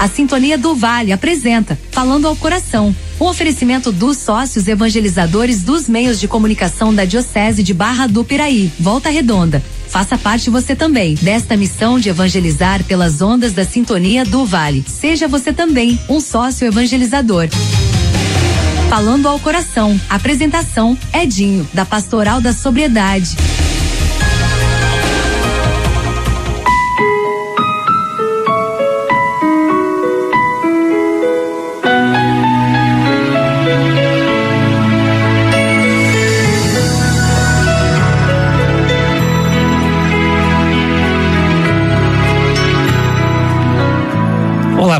A 0.00 0.08
Sintonia 0.08 0.56
do 0.56 0.74
Vale 0.74 1.12
apresenta 1.12 1.78
Falando 1.92 2.26
ao 2.26 2.34
Coração. 2.34 2.96
Um 3.20 3.26
oferecimento 3.26 3.92
dos 3.92 4.16
sócios 4.16 4.66
evangelizadores 4.66 5.62
dos 5.62 5.90
meios 5.90 6.18
de 6.18 6.26
comunicação 6.26 6.94
da 6.94 7.04
Diocese 7.04 7.62
de 7.62 7.74
Barra 7.74 8.06
do 8.06 8.24
Piraí, 8.24 8.72
Volta 8.80 9.10
Redonda. 9.10 9.62
Faça 9.88 10.16
parte 10.16 10.48
você 10.48 10.74
também 10.74 11.16
desta 11.16 11.54
missão 11.54 12.00
de 12.00 12.08
evangelizar 12.08 12.82
pelas 12.84 13.20
ondas 13.20 13.52
da 13.52 13.62
Sintonia 13.62 14.24
do 14.24 14.46
Vale. 14.46 14.82
Seja 14.88 15.28
você 15.28 15.52
também 15.52 16.00
um 16.08 16.18
sócio 16.18 16.66
evangelizador. 16.66 17.50
Falando 18.88 19.28
ao 19.28 19.38
Coração. 19.38 20.00
Apresentação: 20.08 20.96
Edinho, 21.12 21.68
da 21.74 21.84
Pastoral 21.84 22.40
da 22.40 22.54
Sobriedade. 22.54 23.36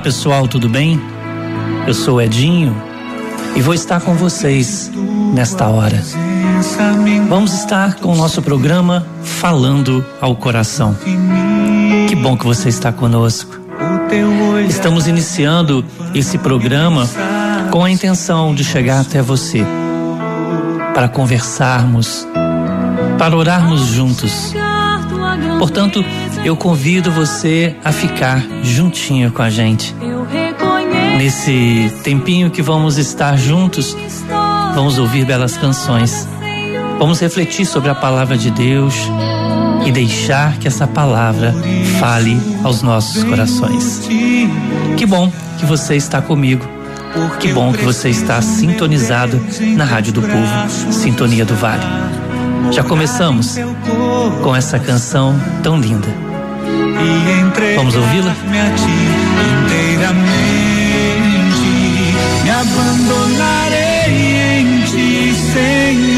Olá 0.01 0.05
pessoal, 0.05 0.49
tudo 0.49 0.67
bem? 0.67 0.99
Eu 1.87 1.93
sou 1.93 2.23
Edinho 2.23 2.75
e 3.55 3.61
vou 3.61 3.75
estar 3.75 4.01
com 4.01 4.15
vocês 4.15 4.91
nesta 5.35 5.69
hora. 5.69 6.03
Vamos 7.29 7.53
estar 7.53 7.97
com 7.97 8.15
o 8.15 8.17
nosso 8.17 8.41
programa 8.41 9.07
Falando 9.23 10.03
ao 10.19 10.35
Coração. 10.35 10.97
Que 12.09 12.17
bom 12.17 12.35
que 12.35 12.47
você 12.47 12.71
está 12.71 12.91
conosco. 12.91 13.61
Estamos 14.67 15.07
iniciando 15.07 15.85
esse 16.15 16.39
programa 16.39 17.07
com 17.71 17.85
a 17.85 17.91
intenção 17.91 18.55
de 18.55 18.65
chegar 18.65 19.01
até 19.01 19.21
você, 19.21 19.63
para 20.95 21.11
conversarmos, 21.11 22.27
para 23.19 23.37
orarmos 23.37 23.83
juntos. 23.83 24.55
Portanto, 25.59 26.02
eu 26.45 26.57
convido 26.57 27.10
você 27.10 27.77
a 27.85 27.93
ficar 27.93 28.43
juntinho 28.63 29.30
com 29.30 29.43
a 29.43 29.51
gente. 29.51 29.95
Nesse 31.19 31.93
tempinho 32.02 32.51
que 32.51 32.63
vamos 32.63 32.96
estar 32.96 33.37
juntos, 33.37 33.95
vamos 34.74 34.99
ouvir 34.99 35.27
belas 35.27 35.57
canções. 35.57 36.27
Vamos 36.99 37.21
refletir 37.21 37.66
sobre 37.66 37.91
a 37.91 37.95
palavra 37.95 38.38
de 38.38 38.51
Deus 38.51 38.95
e 39.85 39.93
deixar 39.93 40.57
que 40.59 40.66
essa 40.66 40.87
palavra 40.87 41.55
fale 41.99 42.41
aos 42.65 42.83
nossos 42.83 43.23
corações. 43.24 44.09
Que 44.96 45.07
bom 45.07 45.30
que 45.59 45.66
você 45.66 45.96
está 45.96 46.23
comigo. 46.23 46.66
Que 47.38 47.52
bom 47.52 47.73
que 47.73 47.85
você 47.85 48.09
está 48.09 48.41
sintonizado 48.41 49.41
na 49.77 49.85
Rádio 49.85 50.13
do 50.13 50.23
Povo, 50.23 50.93
Sintonia 50.93 51.45
do 51.45 51.55
Vale. 51.55 51.85
Já 52.71 52.85
começamos 52.85 53.57
com 54.43 54.55
essa 54.55 54.79
canção 54.79 55.35
tão 55.63 55.79
linda 55.79 56.30
Vamos 57.76 57.95
ouvi-la? 57.96 58.37
inteiramente, 59.65 60.20
me 62.43 62.51
abandonarei 62.51 64.10
em 64.59 64.81
ti, 64.82 65.34
Senhor, 65.53 66.09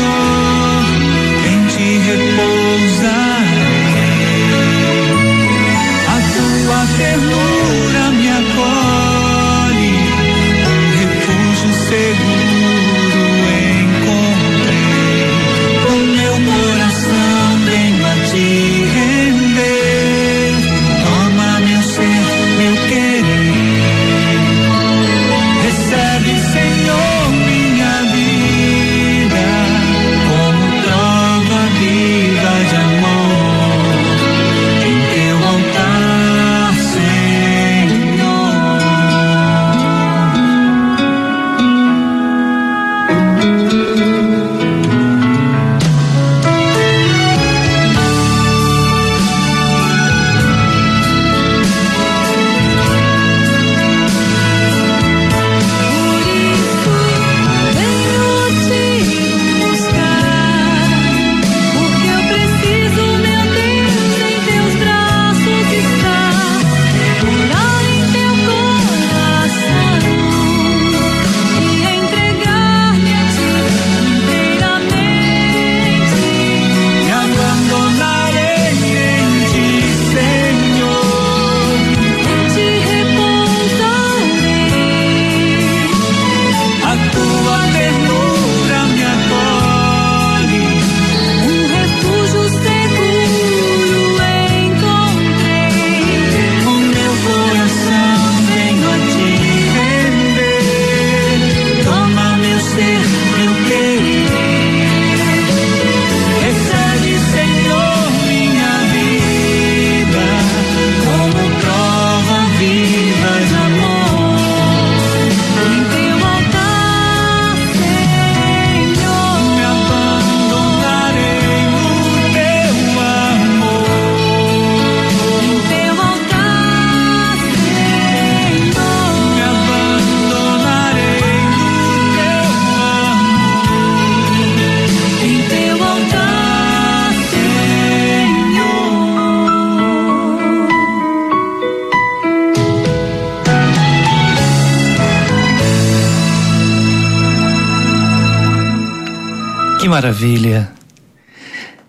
maravilha! 150.22 150.72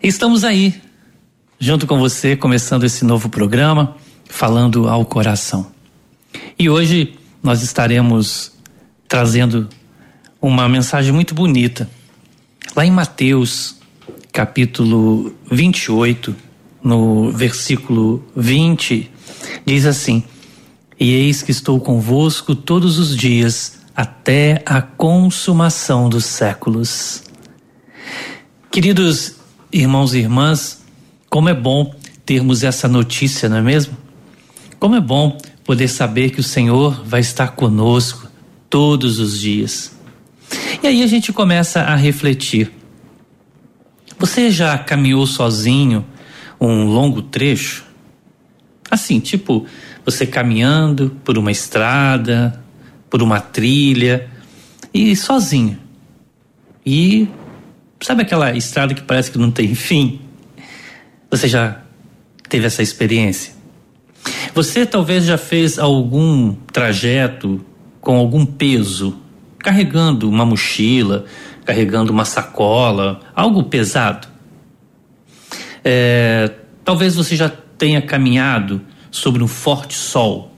Estamos 0.01 0.43
aí, 0.43 0.81
junto 1.59 1.85
com 1.85 1.99
você, 1.99 2.35
começando 2.35 2.83
esse 2.83 3.05
novo 3.05 3.29
programa, 3.29 3.95
falando 4.27 4.89
ao 4.89 5.05
coração. 5.05 5.67
E 6.57 6.67
hoje 6.67 7.13
nós 7.43 7.61
estaremos 7.61 8.51
trazendo 9.07 9.69
uma 10.41 10.67
mensagem 10.67 11.13
muito 11.13 11.35
bonita. 11.35 11.87
Lá 12.75 12.83
em 12.83 12.89
Mateus, 12.89 13.75
capítulo 14.31 15.31
28, 15.51 16.35
no 16.83 17.31
versículo 17.31 18.25
20, 18.35 19.11
diz 19.63 19.85
assim: 19.85 20.23
E 20.99 21.11
eis 21.11 21.43
que 21.43 21.51
estou 21.51 21.79
convosco 21.79 22.55
todos 22.55 22.97
os 22.97 23.15
dias 23.15 23.77
até 23.95 24.63
a 24.65 24.81
consumação 24.81 26.09
dos 26.09 26.25
séculos. 26.25 27.31
Queridos 28.73 29.35
irmãos 29.71 30.15
e 30.15 30.17
irmãs, 30.17 30.83
como 31.29 31.47
é 31.47 31.53
bom 31.53 31.93
termos 32.25 32.63
essa 32.63 32.87
notícia, 32.87 33.47
não 33.47 33.57
é 33.57 33.61
mesmo? 33.61 33.95
Como 34.79 34.95
é 34.95 34.99
bom 34.99 35.37
poder 35.63 35.87
saber 35.87 36.31
que 36.31 36.39
o 36.39 36.43
Senhor 36.43 37.05
vai 37.05 37.21
estar 37.21 37.49
conosco 37.49 38.27
todos 38.71 39.19
os 39.19 39.39
dias. 39.39 39.95
E 40.81 40.87
aí 40.87 41.03
a 41.03 41.07
gente 41.07 41.31
começa 41.31 41.81
a 41.81 41.95
refletir. 41.95 42.71
Você 44.17 44.49
já 44.49 44.75
caminhou 44.75 45.27
sozinho 45.27 46.03
um 46.59 46.85
longo 46.85 47.21
trecho? 47.21 47.85
Assim, 48.89 49.19
tipo, 49.19 49.67
você 50.03 50.25
caminhando 50.25 51.15
por 51.23 51.37
uma 51.37 51.51
estrada, 51.51 52.59
por 53.07 53.21
uma 53.21 53.39
trilha 53.39 54.27
e 54.91 55.15
sozinho. 55.15 55.77
E 56.83 57.27
sabe 58.03 58.23
aquela 58.23 58.55
estrada 58.55 58.93
que 58.93 59.01
parece 59.01 59.31
que 59.31 59.37
não 59.37 59.49
tem 59.49 59.73
fim? 59.73 60.21
Você 61.31 61.47
já 61.47 61.81
teve 62.49 62.67
essa 62.67 62.83
experiência? 62.83 63.53
Você 64.53 64.85
talvez 64.85 65.25
já 65.25 65.37
fez 65.37 65.79
algum 65.79 66.53
trajeto 66.71 67.63
com 67.99 68.17
algum 68.17 68.45
peso, 68.45 69.17
carregando 69.59 70.29
uma 70.29 70.45
mochila, 70.45 71.25
carregando 71.65 72.11
uma 72.11 72.25
sacola, 72.25 73.21
algo 73.33 73.63
pesado. 73.63 74.27
É, 75.83 76.51
talvez 76.83 77.15
você 77.15 77.35
já 77.35 77.49
tenha 77.49 78.01
caminhado 78.01 78.81
sobre 79.09 79.41
um 79.41 79.47
forte 79.47 79.95
sol. 79.95 80.51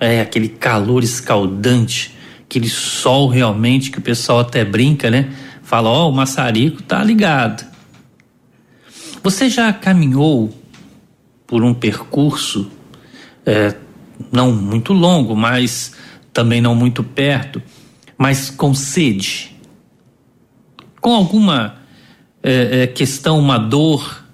É 0.00 0.20
aquele 0.20 0.48
calor 0.48 1.02
escaldante, 1.02 2.16
aquele 2.44 2.68
sol 2.68 3.28
realmente 3.28 3.90
que 3.90 3.98
o 3.98 4.02
pessoal 4.02 4.40
até 4.40 4.64
brinca, 4.64 5.10
né? 5.10 5.32
Fala, 5.72 5.88
ó, 5.88 6.04
oh, 6.04 6.10
o 6.10 6.12
maçarico 6.12 6.82
tá 6.82 7.02
ligado. 7.02 7.66
Você 9.22 9.48
já 9.48 9.72
caminhou 9.72 10.54
por 11.46 11.64
um 11.64 11.72
percurso 11.72 12.70
é, 13.46 13.74
não 14.30 14.52
muito 14.52 14.92
longo, 14.92 15.34
mas 15.34 15.94
também 16.30 16.60
não 16.60 16.74
muito 16.74 17.02
perto, 17.02 17.62
mas 18.18 18.50
com 18.50 18.74
sede, 18.74 19.56
com 21.00 21.14
alguma 21.14 21.78
é, 22.42 22.82
é, 22.82 22.86
questão, 22.86 23.38
uma 23.38 23.56
dor, 23.56 24.26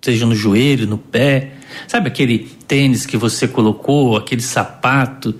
seja 0.00 0.24
no 0.24 0.34
joelho, 0.36 0.86
no 0.86 0.96
pé, 0.96 1.54
sabe 1.88 2.06
aquele 2.06 2.38
tênis 2.68 3.04
que 3.04 3.16
você 3.16 3.48
colocou, 3.48 4.16
aquele 4.16 4.42
sapato 4.42 5.34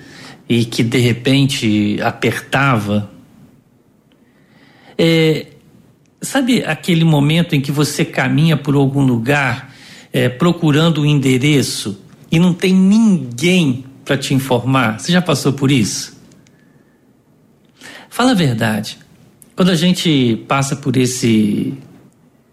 e 0.49 0.65
que 0.65 0.83
de 0.83 0.99
repente 0.99 1.97
apertava? 2.03 3.14
É, 4.97 5.47
sabe 6.21 6.65
aquele 6.65 7.05
momento 7.05 7.55
em 7.55 7.61
que 7.61 7.73
você 7.73 8.05
caminha 8.05 8.57
por 8.57 8.75
algum 8.75 9.05
lugar 9.05 9.75
é, 10.13 10.29
procurando 10.29 11.03
um 11.03 11.07
endereço 11.07 12.01
e 12.31 12.39
não 12.39 12.55
tem 12.55 12.75
ninguém 12.75 13.85
para 14.05 14.17
te 14.17 14.35
informar? 14.35 15.01
Você 15.01 15.13
já 15.13 15.23
passou 15.23 15.53
por 15.53 15.71
isso? 15.71 16.15
Fala 18.09 18.31
a 18.31 18.35
verdade. 18.35 18.99
Quando 19.57 19.71
a 19.71 19.75
gente 19.75 20.45
passa 20.49 20.77
por 20.77 20.97
esse 20.97 21.75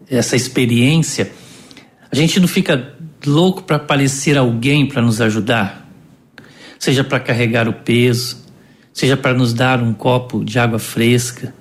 essa 0.09 0.35
experiência, 0.35 1.31
a 2.11 2.15
gente 2.15 2.39
não 2.39 2.47
fica 2.47 2.95
louco 3.25 3.63
para 3.63 3.77
aparecer 3.77 4.37
alguém 4.37 4.85
para 4.85 5.01
nos 5.01 5.21
ajudar, 5.21 5.87
seja 6.77 7.03
para 7.03 7.19
carregar 7.19 7.69
o 7.69 7.73
peso, 7.73 8.45
seja 8.91 9.15
para 9.15 9.33
nos 9.33 9.53
dar 9.53 9.81
um 9.81 9.93
copo 9.93 10.43
de 10.43 10.59
água 10.59 10.79
fresca, 10.79 11.53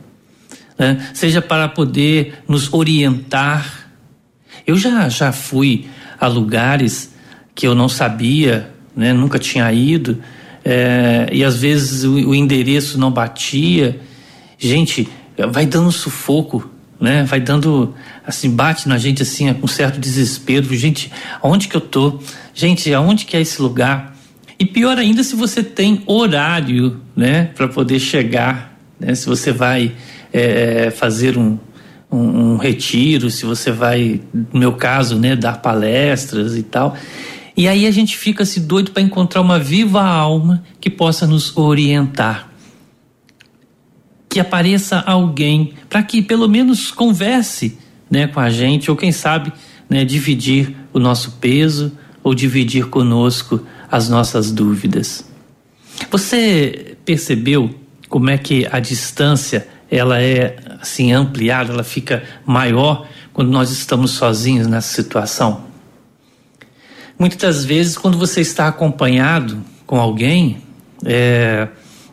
né? 0.81 1.11
seja 1.13 1.43
para 1.43 1.69
poder 1.69 2.43
nos 2.49 2.73
orientar. 2.73 3.91
Eu 4.67 4.79
já 4.79 5.11
já 5.11 5.31
fui 5.31 5.87
a 6.19 6.27
lugares 6.27 7.15
que 7.55 7.67
eu 7.67 7.75
não 7.75 7.87
sabia, 7.87 8.73
né? 8.97 9.13
nunca 9.13 9.39
tinha 9.39 9.71
ido, 9.71 10.23
é, 10.65 11.29
e 11.31 11.45
às 11.45 11.61
vezes 11.61 12.05
o, 12.05 12.15
o 12.15 12.35
endereço 12.35 12.99
não 12.99 13.11
batia. 13.11 14.01
Gente, 14.59 15.07
vai 15.51 15.67
dando 15.67 15.93
sufoco, 15.93 16.71
né? 16.99 17.25
Vai 17.25 17.41
dando 17.41 17.95
assim, 18.27 18.51
bate 18.51 18.89
na 18.89 18.97
gente 18.97 19.23
assim, 19.23 19.53
com 19.53 19.67
certo 19.67 20.01
desespero. 20.01 20.75
Gente, 20.75 21.13
aonde 21.43 21.69
que 21.69 21.77
eu 21.77 21.81
tô? 21.81 22.21
Gente, 22.55 22.93
aonde 22.95 23.27
que 23.27 23.37
é 23.37 23.41
esse 23.41 23.61
lugar? 23.61 24.17
E 24.59 24.65
pior 24.65 24.97
ainda 24.99 25.23
se 25.23 25.37
você 25.37 25.63
tem 25.63 26.03
horário, 26.07 27.01
né, 27.17 27.51
para 27.55 27.69
poder 27.69 27.99
chegar, 27.99 28.79
né? 28.99 29.15
Se 29.15 29.27
você 29.27 29.53
vai 29.53 29.93
é, 30.33 30.91
fazer 30.91 31.37
um, 31.37 31.59
um, 32.11 32.19
um, 32.19 32.57
retiro, 32.57 33.31
se 33.31 33.45
você 33.45 33.71
vai, 33.71 34.21
no 34.53 34.61
meu 34.61 34.73
caso, 34.73 35.19
né, 35.19 35.37
dar 35.37 35.61
palestras 35.61 36.57
e 36.57 36.63
tal. 36.63 36.97
E 37.57 37.69
aí 37.69 37.87
a 37.87 37.91
gente 37.91 38.17
fica 38.17 38.45
se 38.45 38.61
doido 38.61 38.91
para 38.91 39.03
encontrar 39.03 39.41
uma 39.41 39.59
viva 39.59 40.03
alma 40.03 40.63
que 40.81 40.89
possa 40.89 41.27
nos 41.27 41.57
orientar 41.57 42.51
que 44.31 44.39
apareça 44.39 45.01
alguém 45.01 45.75
para 45.89 46.05
que 46.05 46.23
pelo 46.23 46.49
menos 46.49 46.93
converse 46.93 47.77
né, 48.09 48.29
com 48.29 48.39
a 48.39 48.49
gente, 48.49 48.89
ou 48.89 48.97
quem 48.97 49.11
sabe 49.11 49.53
né, 49.89 50.05
dividir 50.05 50.75
o 50.93 51.01
nosso 51.01 51.33
peso 51.33 51.93
ou 52.23 52.33
dividir 52.33 52.87
conosco 52.87 53.61
as 53.91 54.09
nossas 54.09 54.53
dúvidas. 54.53 55.29
Você 56.11 56.97
percebeu 57.05 57.75
como 58.09 58.31
é 58.31 58.39
que 58.39 58.69
a 58.71 58.79
distância 58.79 59.67
ela 59.91 60.23
é 60.23 60.57
assim 60.81 61.13
ampliada, 61.13 61.73
ela 61.73 61.85
fica 61.85 62.23
maior 62.47 63.07
quando 63.33 63.51
nós 63.51 63.71
estamos 63.71 64.13
sozinhos 64.13 64.67
nessa 64.67 64.95
situação? 64.95 65.65
Muitas 67.19 67.39
das 67.39 67.65
vezes, 67.65 67.99
quando 67.99 68.17
você 68.17 68.41
está 68.41 68.69
acompanhado 68.69 69.63
com 69.87 70.01
alguém, 70.01 70.63
é, 71.05 71.69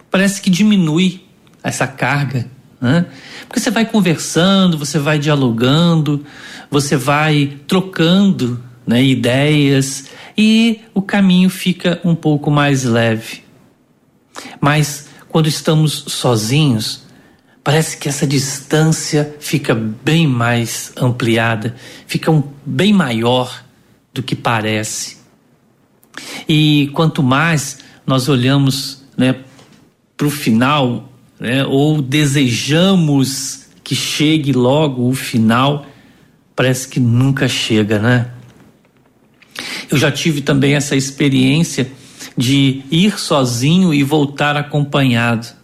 parece 0.09 0.41
que 0.41 0.49
diminui 0.49 1.23
essa 1.63 1.87
carga, 1.87 2.49
né? 2.81 3.05
Porque 3.47 3.59
você 3.59 3.71
vai 3.71 3.85
conversando, 3.85 4.77
você 4.77 4.99
vai 4.99 5.17
dialogando, 5.17 6.25
você 6.69 6.97
vai 6.97 7.57
trocando 7.67 8.61
né, 8.85 9.01
ideias 9.03 10.05
e 10.37 10.81
o 10.93 11.01
caminho 11.01 11.49
fica 11.49 11.99
um 12.03 12.13
pouco 12.13 12.51
mais 12.51 12.83
leve. 12.83 13.43
Mas 14.59 15.07
quando 15.29 15.47
estamos 15.47 16.05
sozinhos, 16.07 17.06
parece 17.67 17.97
que 17.97 18.07
essa 18.07 18.25
distância 18.25 19.35
fica 19.41 19.75
bem 19.75 20.25
mais 20.25 20.93
ampliada, 20.95 21.75
fica 22.07 22.31
um, 22.31 22.41
bem 22.65 22.93
maior 22.93 23.61
do 24.13 24.23
que 24.23 24.37
parece. 24.37 25.17
E 26.47 26.89
quanto 26.93 27.21
mais 27.21 27.79
nós 28.05 28.29
olhamos 28.29 29.03
né, 29.17 29.35
para 30.15 30.27
o 30.27 30.29
final, 30.29 31.11
né, 31.37 31.65
ou 31.65 32.01
desejamos 32.01 33.65
que 33.83 33.93
chegue 33.93 34.53
logo 34.53 35.05
o 35.05 35.13
final, 35.13 35.85
parece 36.55 36.87
que 36.87 37.01
nunca 37.01 37.49
chega, 37.49 37.99
né? 37.99 38.31
Eu 39.91 39.97
já 39.97 40.09
tive 40.09 40.39
também 40.39 40.73
essa 40.73 40.95
experiência 40.95 41.91
de 42.37 42.81
ir 42.89 43.19
sozinho 43.19 43.93
e 43.93 44.03
voltar 44.03 44.55
acompanhado. 44.55 45.56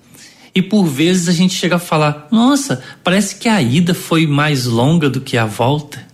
E 0.55 0.61
por 0.61 0.85
vezes 0.85 1.27
a 1.27 1.31
gente 1.31 1.55
chega 1.55 1.77
a 1.77 1.79
falar: 1.79 2.27
nossa, 2.31 2.83
parece 3.03 3.35
que 3.35 3.49
a 3.49 3.61
ida 3.61 3.93
foi 3.93 4.27
mais 4.27 4.65
longa 4.65 5.09
do 5.09 5.21
que 5.21 5.37
a 5.37 5.45
volta. 5.45 6.05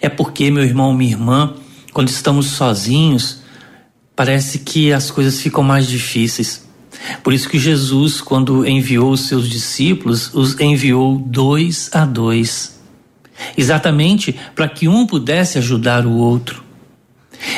É 0.00 0.08
porque, 0.08 0.50
meu 0.50 0.64
irmão, 0.64 0.94
minha 0.94 1.12
irmã, 1.12 1.54
quando 1.92 2.08
estamos 2.08 2.46
sozinhos, 2.46 3.40
parece 4.14 4.60
que 4.60 4.92
as 4.92 5.10
coisas 5.10 5.40
ficam 5.40 5.62
mais 5.62 5.86
difíceis. 5.86 6.66
Por 7.22 7.32
isso 7.32 7.48
que 7.48 7.58
Jesus, 7.58 8.20
quando 8.20 8.66
enviou 8.66 9.12
os 9.12 9.26
seus 9.28 9.48
discípulos, 9.48 10.32
os 10.34 10.58
enviou 10.58 11.18
dois 11.18 11.90
a 11.92 12.04
dois, 12.04 12.80
exatamente 13.56 14.34
para 14.54 14.68
que 14.68 14.88
um 14.88 15.06
pudesse 15.06 15.58
ajudar 15.58 16.06
o 16.06 16.12
outro. 16.12 16.64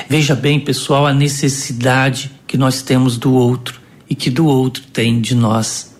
Veja 0.08 0.34
bem, 0.34 0.60
pessoal, 0.60 1.06
a 1.06 1.14
necessidade 1.14 2.30
que 2.46 2.58
nós 2.58 2.82
temos 2.82 3.16
do 3.16 3.32
outro 3.32 3.80
e 4.10 4.14
que 4.16 4.28
do 4.28 4.44
outro 4.44 4.82
tem 4.92 5.20
de 5.20 5.36
nós. 5.36 5.94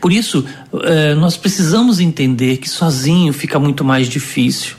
Por 0.00 0.10
isso, 0.10 0.44
eh, 0.82 1.14
nós 1.14 1.36
precisamos 1.36 2.00
entender 2.00 2.56
que 2.56 2.68
sozinho 2.68 3.32
fica 3.32 3.60
muito 3.60 3.84
mais 3.84 4.08
difícil, 4.08 4.76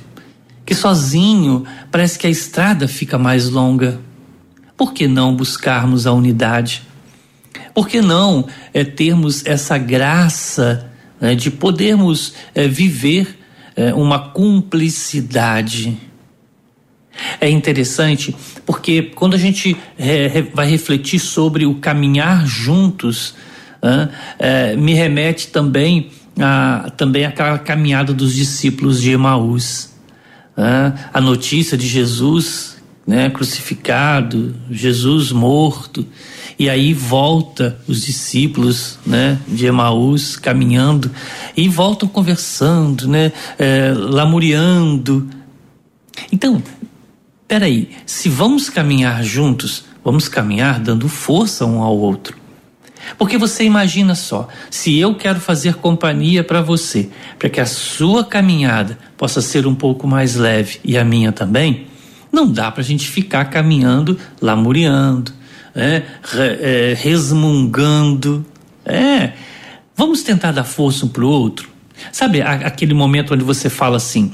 que 0.66 0.74
sozinho 0.74 1.64
parece 1.92 2.18
que 2.18 2.28
a 2.28 2.30
estrada 2.30 2.88
fica 2.88 3.18
mais 3.18 3.50
longa. 3.50 4.00
Por 4.76 4.94
que 4.94 5.08
não 5.08 5.36
buscarmos 5.36 6.08
a 6.08 6.12
unidade? 6.12 6.84
Por 7.74 7.88
que 7.88 8.02
não 8.02 8.48
é, 8.74 8.84
termos 8.84 9.46
essa 9.46 9.78
graça 9.78 10.92
né, 11.20 11.36
de 11.36 11.50
podermos 11.52 12.34
é, 12.54 12.68
viver 12.68 13.40
é, 13.76 13.94
uma 13.94 14.20
cumplicidade? 14.20 15.98
É 17.40 17.50
interessante 17.50 18.36
porque 18.66 19.04
quando 19.04 19.36
a 19.36 19.38
gente 19.38 19.76
é, 19.98 20.42
vai 20.54 20.68
refletir 20.68 21.20
sobre 21.20 21.66
o 21.66 21.76
caminhar 21.76 22.46
juntos, 22.46 23.36
é, 24.38 24.76
me 24.76 24.94
remete 24.94 25.48
também 25.48 26.12
a 26.38 26.92
também 26.96 27.26
aquela 27.26 27.58
caminhada 27.58 28.14
dos 28.14 28.36
discípulos 28.36 29.02
de 29.02 29.12
Emaús. 29.12 29.90
a 31.14 31.22
notícia 31.22 31.78
de 31.78 31.88
Jesus 31.88 32.80
né, 33.10 33.28
crucificado, 33.28 34.54
Jesus 34.70 35.32
morto, 35.32 36.06
e 36.60 36.70
aí 36.70 36.94
volta 36.94 37.80
os 37.88 38.06
discípulos, 38.06 39.00
né, 39.04 39.40
de 39.48 39.66
Emaús 39.66 40.36
caminhando 40.36 41.10
e 41.58 41.68
voltam 41.68 42.08
conversando, 42.08 43.08
né, 43.08 43.32
é, 43.58 43.92
lamuriando. 43.96 45.28
Então, 46.32 46.62
peraí, 47.50 47.90
se 48.06 48.30
vamos 48.30 48.70
caminhar 48.70 49.24
juntos, 49.24 49.84
vamos 50.06 50.30
caminhar 50.30 50.80
dando 50.80 51.10
força 51.10 51.66
um 51.66 51.82
ao 51.82 51.98
outro. 51.98 52.38
Porque 53.18 53.40
você 53.40 53.64
imagina 53.64 54.14
só, 54.14 54.48
se 54.70 55.00
eu 55.00 55.16
quero 55.16 55.40
fazer 55.40 55.74
companhia 55.74 56.44
para 56.44 56.62
você, 56.62 57.10
para 57.40 57.50
que 57.50 57.60
a 57.60 57.66
sua 57.66 58.24
caminhada 58.24 59.00
possa 59.18 59.42
ser 59.42 59.66
um 59.66 59.74
pouco 59.74 60.08
mais 60.08 60.36
leve 60.36 60.80
e 60.84 60.96
a 60.96 61.04
minha 61.04 61.32
também, 61.32 61.88
não 62.32 62.52
dá 62.52 62.72
para 62.72 62.82
a 62.82 62.86
gente 62.86 63.08
ficar 63.08 63.46
caminhando, 63.46 64.20
lamuriando, 64.40 65.34
né, 65.74 66.04
é, 66.36 66.94
resmungando. 66.96 68.46
É, 68.86 69.32
vamos 69.96 70.22
tentar 70.22 70.52
dar 70.52 70.66
força 70.66 71.04
um 71.04 71.10
para 71.10 71.24
o 71.24 71.28
outro. 71.28 71.68
Sabe 72.12 72.44
aquele 72.44 72.94
momento 72.94 73.34
onde 73.34 73.44
você 73.44 73.70
fala 73.70 73.98
assim: 73.98 74.34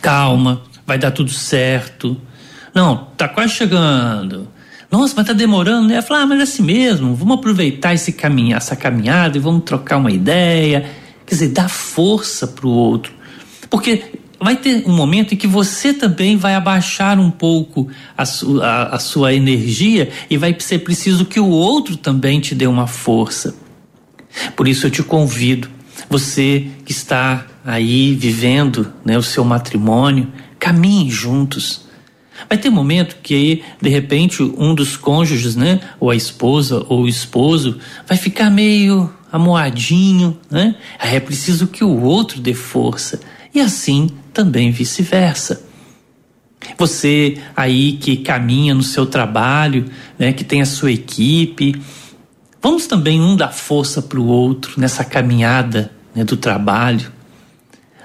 calma, 0.00 0.62
vai 0.88 0.98
dar 0.98 1.10
tudo 1.10 1.30
certo. 1.30 2.18
Não, 2.74 3.08
tá 3.14 3.28
quase 3.28 3.52
chegando. 3.52 4.48
Nossa, 4.90 5.12
mas 5.14 5.26
tá 5.26 5.34
demorando, 5.34 5.86
né? 5.86 6.00
Falar, 6.00 6.22
ah, 6.22 6.26
mas 6.26 6.40
é 6.40 6.42
assim 6.44 6.62
mesmo, 6.62 7.14
vamos 7.14 7.36
aproveitar 7.36 7.92
esse 7.92 8.10
caminho, 8.10 8.56
essa 8.56 8.74
caminhada 8.74 9.36
e 9.36 9.40
vamos 9.40 9.64
trocar 9.64 9.98
uma 9.98 10.10
ideia. 10.10 10.88
Quer 11.26 11.34
dizer, 11.34 11.48
dar 11.48 11.68
força 11.68 12.46
para 12.46 12.66
o 12.66 12.70
outro. 12.70 13.12
Porque 13.68 14.02
vai 14.40 14.56
ter 14.56 14.82
um 14.86 14.96
momento 14.96 15.34
em 15.34 15.36
que 15.36 15.46
você 15.46 15.92
também 15.92 16.38
vai 16.38 16.54
abaixar 16.54 17.20
um 17.20 17.30
pouco 17.30 17.90
a, 18.16 18.24
su, 18.24 18.62
a, 18.62 18.94
a 18.94 18.98
sua 18.98 19.34
energia 19.34 20.08
e 20.30 20.38
vai 20.38 20.56
ser 20.58 20.78
preciso 20.78 21.26
que 21.26 21.38
o 21.38 21.48
outro 21.48 21.98
também 21.98 22.40
te 22.40 22.54
dê 22.54 22.66
uma 22.66 22.86
força. 22.86 23.54
Por 24.56 24.66
isso 24.66 24.86
eu 24.86 24.90
te 24.90 25.02
convido, 25.02 25.68
você 26.08 26.66
que 26.86 26.92
está 26.92 27.44
aí 27.62 28.14
vivendo 28.14 28.90
né, 29.04 29.18
o 29.18 29.22
seu 29.22 29.44
matrimônio, 29.44 30.28
caminhem 30.58 31.10
juntos 31.10 31.88
Vai 32.46 32.58
ter 32.58 32.70
momento 32.70 33.16
que, 33.22 33.62
de 33.80 33.88
repente, 33.88 34.42
um 34.42 34.74
dos 34.74 34.96
cônjuges, 34.96 35.56
né, 35.56 35.80
ou 35.98 36.10
a 36.10 36.16
esposa 36.16 36.84
ou 36.88 37.02
o 37.02 37.08
esposo, 37.08 37.78
vai 38.06 38.16
ficar 38.16 38.50
meio 38.50 39.12
amoadinho, 39.32 40.38
né? 40.50 40.74
Aí 40.98 41.16
é 41.16 41.20
preciso 41.20 41.66
que 41.66 41.82
o 41.82 42.02
outro 42.02 42.40
dê 42.40 42.54
força. 42.54 43.20
E 43.54 43.60
assim 43.60 44.10
também 44.32 44.70
vice-versa. 44.70 45.64
Você 46.76 47.38
aí 47.56 47.92
que 47.92 48.18
caminha 48.18 48.74
no 48.74 48.82
seu 48.82 49.04
trabalho, 49.06 49.86
né, 50.18 50.32
que 50.32 50.44
tem 50.44 50.62
a 50.62 50.66
sua 50.66 50.92
equipe, 50.92 51.80
vamos 52.62 52.86
também 52.86 53.20
um 53.20 53.36
dar 53.36 53.52
força 53.52 54.00
para 54.00 54.18
o 54.18 54.26
outro 54.26 54.80
nessa 54.80 55.04
caminhada 55.04 55.90
né, 56.14 56.24
do 56.24 56.36
trabalho. 56.36 57.12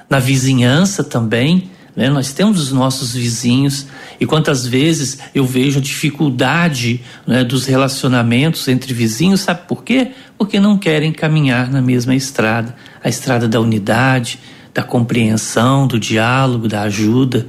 Na 0.10 0.20
vizinhança 0.20 1.04
também, 1.04 1.72
né? 1.96 2.10
Nós 2.10 2.34
temos 2.34 2.60
os 2.60 2.72
nossos 2.72 3.14
vizinhos 3.14 3.86
e 4.20 4.26
quantas 4.26 4.66
vezes 4.66 5.20
eu 5.34 5.46
vejo 5.46 5.80
dificuldade 5.80 7.02
né, 7.26 7.44
dos 7.44 7.66
relacionamentos 7.66 8.68
entre 8.68 8.94
vizinhos, 8.94 9.42
sabe 9.42 9.68
por 9.68 9.84
quê? 9.84 10.12
Porque 10.38 10.60
não 10.60 10.78
querem 10.78 11.12
caminhar 11.12 11.72
na 11.72 11.82
mesma 11.82 12.16
estrada 12.16 12.76
a 13.04 13.10
estrada 13.10 13.48
da 13.48 13.60
unidade, 13.60 14.40
da 14.74 14.82
compreensão, 14.82 15.86
do 15.86 16.00
diálogo, 16.00 16.68
da 16.68 16.82
ajuda. 16.84 17.48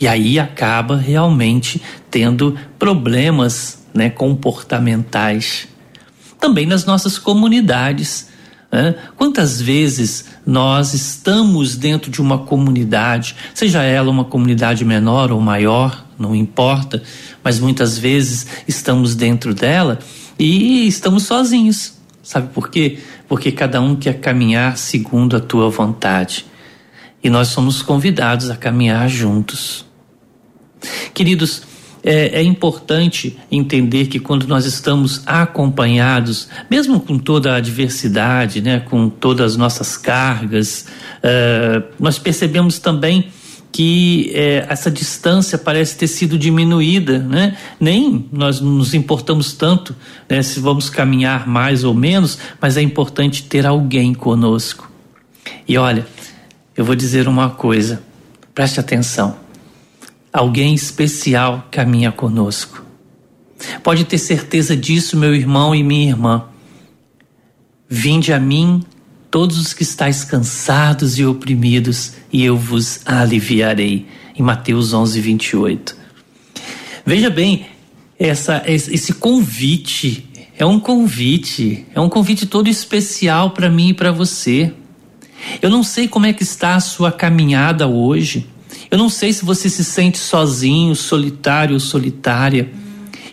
E 0.00 0.08
aí 0.08 0.38
acaba 0.38 0.96
realmente 0.96 1.82
tendo 2.10 2.56
problemas 2.78 3.84
né, 3.92 4.08
comportamentais. 4.08 5.68
Também 6.40 6.66
nas 6.66 6.84
nossas 6.84 7.18
comunidades 7.18 8.31
né? 8.72 8.94
Quantas 9.16 9.60
vezes 9.60 10.24
nós 10.46 10.94
estamos 10.94 11.76
dentro 11.76 12.10
de 12.10 12.22
uma 12.22 12.38
comunidade, 12.38 13.36
seja 13.52 13.82
ela 13.82 14.10
uma 14.10 14.24
comunidade 14.24 14.82
menor 14.82 15.30
ou 15.30 15.40
maior, 15.40 16.06
não 16.18 16.34
importa, 16.34 17.02
mas 17.44 17.60
muitas 17.60 17.98
vezes 17.98 18.46
estamos 18.66 19.14
dentro 19.14 19.52
dela 19.54 19.98
e 20.38 20.86
estamos 20.86 21.24
sozinhos. 21.24 22.00
Sabe 22.22 22.48
por 22.54 22.70
quê? 22.70 23.00
Porque 23.28 23.52
cada 23.52 23.80
um 23.80 23.94
quer 23.94 24.20
caminhar 24.20 24.78
segundo 24.78 25.36
a 25.36 25.40
tua 25.40 25.68
vontade. 25.68 26.46
E 27.22 27.28
nós 27.28 27.48
somos 27.48 27.82
convidados 27.82 28.48
a 28.48 28.56
caminhar 28.56 29.08
juntos. 29.08 29.84
Queridos, 31.12 31.62
é, 32.04 32.40
é, 32.40 32.42
importante 32.42 33.38
entender 33.50 34.06
que 34.06 34.18
quando 34.18 34.46
nós 34.46 34.66
estamos 34.66 35.22
acompanhados, 35.24 36.48
mesmo 36.70 36.98
com 37.00 37.18
toda 37.18 37.52
a 37.52 37.56
adversidade, 37.56 38.60
né, 38.60 38.80
com 38.80 39.08
todas 39.08 39.52
as 39.52 39.56
nossas 39.56 39.96
cargas, 39.96 40.86
uh, 41.18 41.84
nós 42.00 42.18
percebemos 42.18 42.78
também 42.78 43.28
que 43.70 44.30
é, 44.34 44.66
essa 44.68 44.90
distância 44.90 45.56
parece 45.56 45.96
ter 45.96 46.06
sido 46.06 46.36
diminuída, 46.36 47.18
né? 47.20 47.56
Nem 47.80 48.28
nós 48.30 48.60
nos 48.60 48.92
importamos 48.92 49.54
tanto 49.54 49.96
né, 50.28 50.42
se 50.42 50.60
vamos 50.60 50.90
caminhar 50.90 51.48
mais 51.48 51.82
ou 51.82 51.94
menos, 51.94 52.38
mas 52.60 52.76
é 52.76 52.82
importante 52.82 53.44
ter 53.44 53.64
alguém 53.64 54.12
conosco. 54.12 54.92
E 55.66 55.78
olha, 55.78 56.06
eu 56.76 56.84
vou 56.84 56.94
dizer 56.94 57.26
uma 57.26 57.48
coisa, 57.48 58.02
preste 58.54 58.78
atenção 58.78 59.41
alguém 60.32 60.74
especial 60.74 61.68
caminha 61.70 62.10
conosco. 62.10 62.84
Pode 63.82 64.04
ter 64.04 64.18
certeza 64.18 64.76
disso, 64.76 65.16
meu 65.16 65.34
irmão 65.34 65.74
e 65.74 65.82
minha 65.82 66.08
irmã. 66.08 66.44
Vinde 67.88 68.32
a 68.32 68.40
mim, 68.40 68.82
todos 69.30 69.58
os 69.58 69.72
que 69.72 69.82
estáis 69.82 70.24
cansados 70.24 71.18
e 71.18 71.24
oprimidos, 71.24 72.14
e 72.32 72.44
eu 72.44 72.56
vos 72.56 73.00
aliviarei. 73.04 74.06
Em 74.34 74.42
Mateus 74.42 74.94
11, 74.94 75.20
28. 75.20 75.96
Veja 77.04 77.28
bem, 77.28 77.66
essa, 78.18 78.62
esse 78.66 79.12
convite 79.12 80.26
é 80.56 80.64
um 80.64 80.80
convite, 80.80 81.86
é 81.94 82.00
um 82.00 82.08
convite 82.08 82.46
todo 82.46 82.68
especial 82.68 83.50
para 83.50 83.68
mim 83.68 83.88
e 83.88 83.94
para 83.94 84.10
você. 84.10 84.72
Eu 85.60 85.68
não 85.68 85.82
sei 85.82 86.08
como 86.08 86.26
é 86.26 86.32
que 86.32 86.42
está 86.42 86.76
a 86.76 86.80
sua 86.80 87.10
caminhada 87.12 87.86
hoje. 87.86 88.46
Eu 88.92 88.98
não 88.98 89.08
sei 89.08 89.32
se 89.32 89.42
você 89.42 89.70
se 89.70 89.82
sente 89.82 90.18
sozinho, 90.18 90.94
solitário 90.94 91.72
ou 91.72 91.80
solitária. 91.80 92.70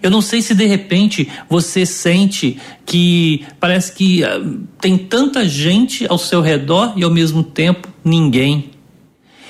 Eu 0.02 0.10
não 0.10 0.22
sei 0.22 0.42
se 0.42 0.56
de 0.56 0.66
repente 0.66 1.28
você 1.50 1.86
sente 1.86 2.58
que 2.86 3.46
parece 3.60 3.92
que 3.92 4.24
uh, 4.24 4.62
tem 4.80 4.98
tanta 4.98 5.46
gente 5.46 6.08
ao 6.08 6.18
seu 6.18 6.40
redor 6.40 6.94
e 6.96 7.04
ao 7.04 7.12
mesmo 7.12 7.44
tempo 7.44 7.90
ninguém. 8.06 8.70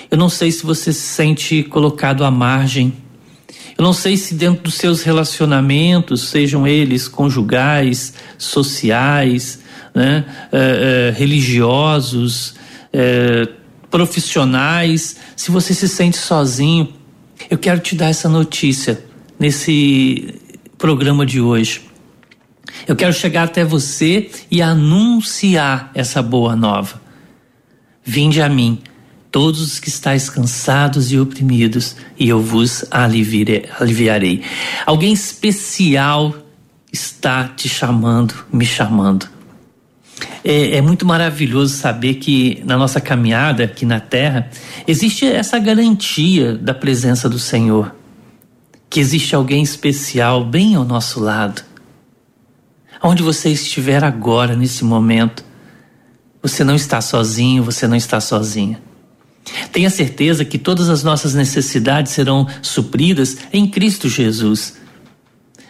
Eu 0.10 0.18
não 0.18 0.30
sei 0.30 0.52
se 0.52 0.66
você 0.66 0.92
se 0.92 1.02
sente 1.02 1.62
colocado 1.62 2.26
à 2.26 2.32
margem. 2.32 2.92
Eu 3.78 3.84
não 3.84 3.94
sei 3.94 4.18
se 4.18 4.34
dentro 4.34 4.64
dos 4.64 4.74
seus 4.74 5.04
relacionamentos, 5.04 6.30
sejam 6.30 6.68
eles 6.68 7.08
conjugais, 7.08 8.16
sociais, 8.36 9.60
né, 9.94 10.26
uh, 10.52 10.58
uh, 10.58 11.16
religiosos, 11.16 12.56
profissionais, 13.90 15.16
se 15.36 15.52
você 15.52 15.74
se 15.74 15.88
sente 15.88 16.18
sozinho, 16.18 16.94
eu 17.50 17.58
quero 17.58 17.80
te 17.80 17.96
dar 17.96 18.10
essa 18.10 18.30
notícia 18.30 19.04
nesse 19.40 20.36
programa 20.78 21.26
de 21.26 21.40
hoje. 21.42 21.82
Eu 22.88 22.96
quero 22.96 23.14
chegar 23.14 23.44
até 23.44 23.64
você 23.64 24.30
e 24.50 24.62
anunciar 24.62 25.92
essa 25.94 26.22
boa 26.22 26.56
nova. 26.56 27.02
Vinde 28.04 28.42
a 28.42 28.50
mim, 28.50 28.80
todos 29.32 29.62
os 29.62 29.80
que 29.80 29.90
estáis 29.90 30.30
cansados 30.30 31.12
e 31.12 31.20
oprimidos, 31.20 31.96
e 32.18 32.30
eu 32.30 32.42
vos 32.42 32.86
aliviarei. 32.92 34.44
Alguém 34.86 35.14
especial 35.14 36.36
está 36.92 37.48
te 37.48 37.70
chamando, 37.70 38.34
me 38.52 38.66
chamando. 38.66 39.39
É, 40.44 40.78
é, 40.78 40.82
muito 40.82 41.06
maravilhoso 41.06 41.76
saber 41.76 42.16
que 42.16 42.62
na 42.66 42.78
nossa 42.78 43.02
caminhada 43.02 43.64
aqui 43.64 43.86
na 43.86 44.00
Terra 44.00 44.50
existe 44.88 45.26
essa 45.26 45.60
garantia 45.60 46.56
da 46.56 46.74
presença 46.74 47.30
do 47.30 47.38
Senhor, 47.38 47.94
que 48.90 49.00
existe 49.00 49.36
alguém 49.36 49.62
especial 49.62 50.44
bem 50.44 50.76
ao 50.76 50.86
nosso 50.86 51.20
lado. 51.20 51.62
Onde 53.02 53.24
você 53.24 53.50
estiver 53.50 54.04
agora, 54.04 54.56
nesse 54.56 54.84
momento, 54.84 55.44
você 56.42 56.64
não 56.64 56.76
está 56.76 57.02
sozinho, 57.02 57.64
você 57.64 57.88
não 57.88 57.96
está 57.96 58.20
sozinha. 58.20 58.82
Tenha 59.72 59.90
certeza 59.90 60.46
que 60.46 60.58
todas 60.58 60.90
as 60.90 61.04
nossas 61.04 61.34
necessidades 61.34 62.12
serão 62.12 62.48
supridas 62.62 63.38
em 63.52 63.68
Cristo 63.68 64.08
Jesus 64.08 64.79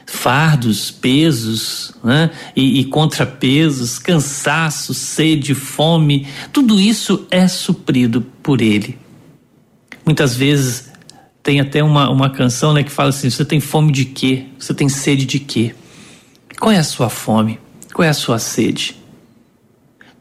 fardos, 0.10 0.92
pesos 0.92 1.94
né? 2.04 2.32
e, 2.56 2.80
e 2.80 2.86
contrapesos, 2.86 4.00
cansaço, 4.00 4.94
sede, 4.94 5.54
fome, 5.54 6.28
tudo 6.52 6.80
isso 6.80 7.28
é 7.30 7.48
suprido 7.48 8.22
por 8.42 8.62
Ele. 8.62 8.98
Muitas 10.06 10.36
vezes 10.36 10.92
tem 11.44 11.60
até 11.60 11.84
uma, 11.84 12.10
uma 12.10 12.30
canção 12.30 12.74
né, 12.74 12.84
que 12.84 12.92
fala 12.92 13.10
assim: 13.10 13.30
você 13.30 13.46
tem 13.46 13.60
fome 13.60 13.92
de 13.92 14.06
quê? 14.06 14.46
Você 14.58 14.74
tem 14.74 14.90
sede 14.90 15.26
de 15.26 15.40
quê? 15.40 15.74
Qual 16.60 16.72
é 16.72 16.78
a 16.78 16.84
sua 16.84 17.10
fome? 17.10 17.60
Qual 17.94 18.06
é 18.06 18.10
a 18.10 18.14
sua 18.14 18.40
sede? 18.40 18.96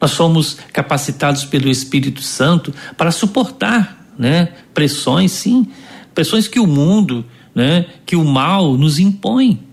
Nós 0.01 0.13
somos 0.13 0.59
capacitados 0.73 1.45
pelo 1.45 1.69
Espírito 1.69 2.23
Santo 2.23 2.73
para 2.97 3.11
suportar 3.11 4.07
né, 4.17 4.53
pressões, 4.73 5.33
sim, 5.33 5.67
pressões 6.15 6.47
que 6.47 6.61
o 6.61 6.67
mundo, 6.67 7.25
né, 7.55 7.87
que 8.07 8.15
o 8.15 8.25
mal 8.25 8.77
nos 8.77 8.99
impõe. 8.99 9.68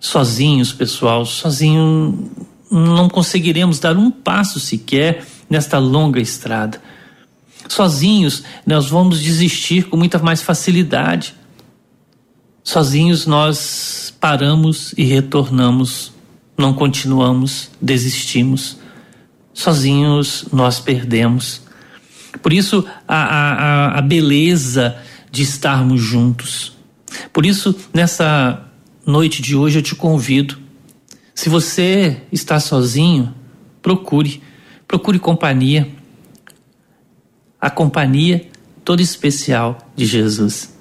Sozinhos, 0.00 0.72
pessoal, 0.72 1.26
sozinho 1.26 2.30
não 2.70 3.06
conseguiremos 3.06 3.78
dar 3.78 3.98
um 3.98 4.10
passo 4.10 4.58
sequer 4.58 5.26
nesta 5.48 5.76
longa 5.76 6.18
estrada. 6.18 6.80
Sozinhos, 7.68 8.42
nós 8.64 8.88
vamos 8.88 9.20
desistir 9.20 9.88
com 9.90 9.98
muita 9.98 10.18
mais 10.18 10.40
facilidade. 10.40 11.34
Sozinhos, 12.64 13.26
nós 13.26 14.14
paramos 14.18 14.94
e 14.96 15.04
retornamos, 15.04 16.12
não 16.56 16.72
continuamos, 16.72 17.70
desistimos. 17.78 18.78
Sozinhos, 19.52 20.46
nós 20.50 20.80
perdemos. 20.80 21.60
Por 22.40 22.54
isso, 22.54 22.86
a, 23.06 23.16
a, 23.16 23.98
a 23.98 24.00
beleza 24.00 24.96
de 25.30 25.42
estarmos 25.42 26.00
juntos. 26.00 26.72
Por 27.32 27.44
isso, 27.44 27.74
nessa 27.92 28.69
noite 29.10 29.42
de 29.42 29.54
hoje, 29.56 29.78
eu 29.78 29.82
te 29.82 29.94
convido. 29.94 30.58
Se 31.34 31.48
você 31.48 32.22
está 32.32 32.58
sozinho, 32.58 33.34
procure, 33.82 34.42
procure 34.86 35.18
companhia 35.18 35.86
a 37.60 37.68
companhia 37.68 38.48
toda 38.84 39.02
especial 39.02 39.92
de 39.94 40.06
Jesus. 40.06 40.74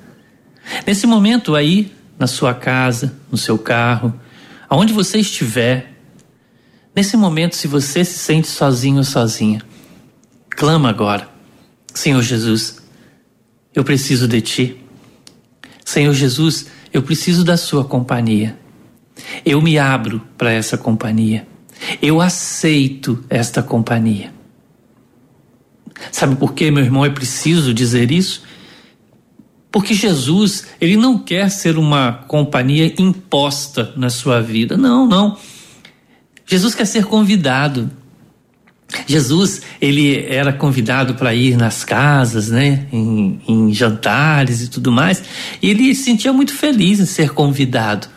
Nesse 0.88 1.06
momento 1.06 1.56
aí, 1.56 1.92
na 2.18 2.28
sua 2.28 2.54
casa, 2.54 3.18
no 3.30 3.38
seu 3.38 3.58
carro, 3.58 4.14
aonde 4.70 4.94
você 4.94 5.20
estiver, 5.20 5.94
nesse 6.96 7.18
momento, 7.18 7.56
se 7.56 7.68
você 7.68 8.06
se 8.06 8.18
sente 8.18 8.48
sozinho 8.48 8.98
ou 8.98 9.04
sozinha, 9.04 9.62
clama 10.50 10.90
agora: 10.90 11.30
Senhor 11.94 12.22
Jesus, 12.22 12.82
eu 13.74 13.84
preciso 13.84 14.28
de 14.28 14.42
ti. 14.42 14.78
Senhor 15.84 16.14
Jesus, 16.14 16.68
eu 16.94 17.02
preciso 17.02 17.44
da 17.44 17.58
sua 17.58 17.84
companhia. 17.86 18.58
Eu 19.46 19.62
me 19.62 19.78
abro 19.78 20.22
para 20.38 20.52
essa 20.52 20.78
companhia. 20.78 21.48
Eu 22.02 22.22
aceito 22.22 23.24
esta 23.30 23.62
companhia. 23.62 24.34
Sabe 26.12 26.36
por 26.36 26.54
que, 26.54 26.72
meu 26.72 26.84
irmão, 26.84 27.06
é 27.06 27.10
preciso 27.10 27.74
dizer 27.74 28.12
isso? 28.12 28.44
Porque 29.72 29.94
Jesus, 29.94 30.68
ele 30.82 30.98
não 30.98 31.18
quer 31.18 31.50
ser 31.52 31.78
uma 31.78 32.14
companhia 32.28 32.94
imposta 32.98 33.94
na 33.96 34.10
sua 34.10 34.42
vida. 34.42 34.76
Não, 34.76 35.08
não. 35.08 35.38
Jesus 36.46 36.74
quer 36.74 36.86
ser 36.86 37.06
convidado. 37.06 37.90
Jesus, 39.06 39.62
ele 39.80 40.26
era 40.26 40.52
convidado 40.52 41.14
para 41.16 41.34
ir 41.34 41.56
nas 41.56 41.84
casas, 41.84 42.50
né, 42.50 42.86
em, 42.92 43.40
em, 43.48 43.74
jantares 43.74 44.62
e 44.62 44.68
tudo 44.68 44.92
mais, 44.92 45.24
e 45.62 45.70
ele 45.70 45.94
se 45.94 46.04
sentia 46.04 46.34
muito 46.34 46.54
feliz 46.54 47.00
em 47.00 47.06
ser 47.06 47.32
convidado. 47.32 48.08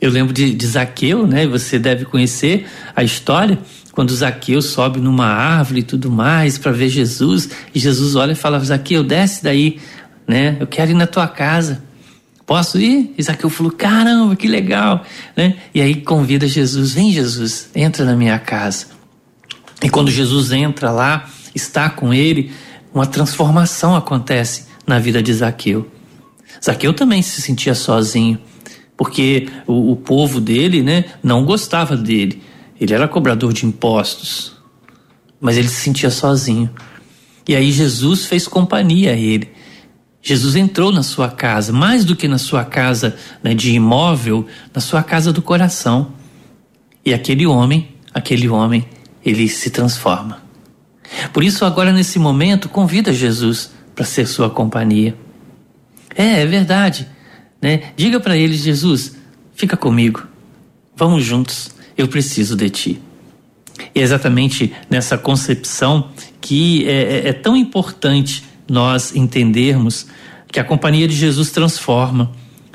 Eu 0.00 0.10
lembro 0.10 0.32
de, 0.32 0.54
de 0.54 0.66
Zaqueu, 0.66 1.26
né, 1.26 1.46
você 1.46 1.78
deve 1.78 2.04
conhecer 2.04 2.66
a 2.94 3.02
história, 3.02 3.58
quando 3.92 4.14
Zaqueu 4.14 4.60
sobe 4.60 5.00
numa 5.00 5.26
árvore 5.26 5.80
e 5.80 5.82
tudo 5.82 6.10
mais 6.10 6.58
para 6.58 6.70
ver 6.70 6.90
Jesus, 6.90 7.48
e 7.74 7.78
Jesus 7.78 8.14
olha 8.14 8.32
e 8.32 8.34
fala: 8.34 8.60
Zaqueu, 8.60 9.02
desce 9.02 9.42
daí, 9.42 9.78
né? 10.28 10.54
Eu 10.60 10.66
quero 10.66 10.90
ir 10.90 10.94
na 10.94 11.06
tua 11.06 11.26
casa. 11.26 11.82
Posso 12.44 12.78
ir? 12.78 13.14
E 13.16 13.22
Zaqueu 13.22 13.48
falou: 13.48 13.72
caramba, 13.72 14.36
que 14.36 14.46
legal, 14.46 15.02
né? 15.34 15.56
E 15.74 15.80
aí 15.80 15.94
convida 15.94 16.46
Jesus: 16.46 16.92
vem, 16.92 17.10
Jesus, 17.10 17.70
entra 17.74 18.04
na 18.04 18.14
minha 18.14 18.38
casa. 18.38 18.95
E 19.82 19.90
quando 19.90 20.10
Jesus 20.10 20.52
entra 20.52 20.90
lá, 20.90 21.28
está 21.54 21.90
com 21.90 22.12
ele, 22.12 22.52
uma 22.94 23.06
transformação 23.06 23.94
acontece 23.94 24.66
na 24.86 24.98
vida 24.98 25.22
de 25.22 25.32
Zaqueu. 25.32 25.90
Zaqueu 26.64 26.94
também 26.94 27.20
se 27.22 27.42
sentia 27.42 27.74
sozinho, 27.74 28.38
porque 28.96 29.48
o, 29.66 29.92
o 29.92 29.96
povo 29.96 30.40
dele, 30.40 30.82
né, 30.82 31.04
não 31.22 31.44
gostava 31.44 31.96
dele. 31.96 32.42
Ele 32.80 32.94
era 32.94 33.08
cobrador 33.08 33.52
de 33.52 33.66
impostos, 33.66 34.56
mas 35.40 35.56
ele 35.56 35.68
se 35.68 35.80
sentia 35.80 36.10
sozinho. 36.10 36.70
E 37.46 37.54
aí 37.54 37.70
Jesus 37.70 38.26
fez 38.26 38.48
companhia 38.48 39.12
a 39.12 39.16
ele. 39.16 39.50
Jesus 40.20 40.56
entrou 40.56 40.90
na 40.90 41.04
sua 41.04 41.28
casa, 41.28 41.72
mais 41.72 42.04
do 42.04 42.16
que 42.16 42.26
na 42.26 42.38
sua 42.38 42.64
casa 42.64 43.16
né, 43.42 43.54
de 43.54 43.72
imóvel, 43.72 44.46
na 44.74 44.80
sua 44.80 45.02
casa 45.02 45.32
do 45.32 45.40
coração. 45.40 46.12
E 47.04 47.14
aquele 47.14 47.46
homem, 47.46 47.90
aquele 48.12 48.48
homem, 48.48 48.84
ele 49.28 49.48
se 49.48 49.70
transforma. 49.70 50.42
Por 51.32 51.42
isso, 51.44 51.64
agora 51.64 51.92
nesse 51.92 52.18
momento, 52.18 52.68
convida 52.68 53.12
Jesus 53.12 53.70
para 53.94 54.04
ser 54.04 54.26
sua 54.26 54.50
companhia. 54.50 55.16
É, 56.14 56.42
é 56.42 56.46
verdade. 56.46 57.08
Né? 57.60 57.92
Diga 57.96 58.20
para 58.20 58.36
ele, 58.36 58.54
Jesus, 58.54 59.16
fica 59.54 59.76
comigo. 59.76 60.26
Vamos 60.96 61.24
juntos 61.24 61.76
eu 61.96 62.06
preciso 62.06 62.56
de 62.56 62.68
ti. 62.68 63.02
E 63.94 64.00
é 64.00 64.02
exatamente 64.02 64.72
nessa 64.90 65.16
concepção 65.16 66.10
que 66.40 66.86
é, 66.88 67.26
é, 67.26 67.28
é 67.28 67.32
tão 67.32 67.56
importante 67.56 68.44
nós 68.68 69.14
entendermos 69.14 70.06
que 70.50 70.60
a 70.60 70.64
companhia 70.64 71.08
de 71.08 71.14
Jesus 71.14 71.50
transforma. 71.50 72.32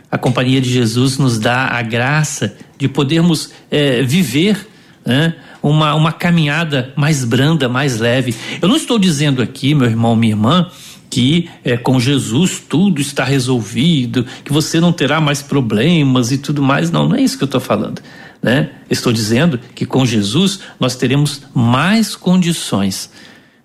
A 0.10 0.18
companhia 0.18 0.60
de 0.60 0.70
Jesus 0.70 1.18
nos 1.18 1.40
dá 1.40 1.68
a 1.68 1.82
graça 1.82 2.58
de 2.78 2.88
podermos 2.88 3.52
é, 3.70 4.02
viver 4.04 4.68
né, 5.06 5.36
uma, 5.62 5.94
uma 5.96 6.12
caminhada 6.12 6.94
mais 6.96 7.24
branda, 7.24 7.70
mais 7.70 8.00
leve. 8.00 8.36
Eu 8.62 8.68
não 8.68 8.76
estou 8.76 8.98
dizendo 8.98 9.42
aqui, 9.42 9.74
meu 9.74 9.88
irmão, 9.88 10.16
minha 10.16 10.34
irmã, 10.34 10.70
que 11.10 11.50
é, 11.64 11.76
com 11.78 12.00
Jesus 12.00 12.64
tudo 12.68 13.02
está 13.02 13.24
resolvido, 13.24 14.26
que 14.44 14.54
você 14.54 14.80
não 14.80 14.94
terá 14.94 15.20
mais 15.20 15.42
problemas 15.42 16.32
e 16.32 16.38
tudo 16.38 16.62
mais. 16.62 16.90
Não, 16.90 17.08
não 17.08 17.16
é 17.16 17.22
isso 17.22 17.38
que 17.38 17.44
eu 17.44 17.48
estou 17.48 17.62
falando. 17.62 18.02
Né? 18.42 18.72
Estou 18.90 19.14
dizendo 19.14 19.60
que 19.76 19.86
com 19.86 20.06
Jesus 20.06 20.62
nós 20.80 20.96
teremos 20.96 21.44
mais 21.54 22.16
condições 22.16 23.12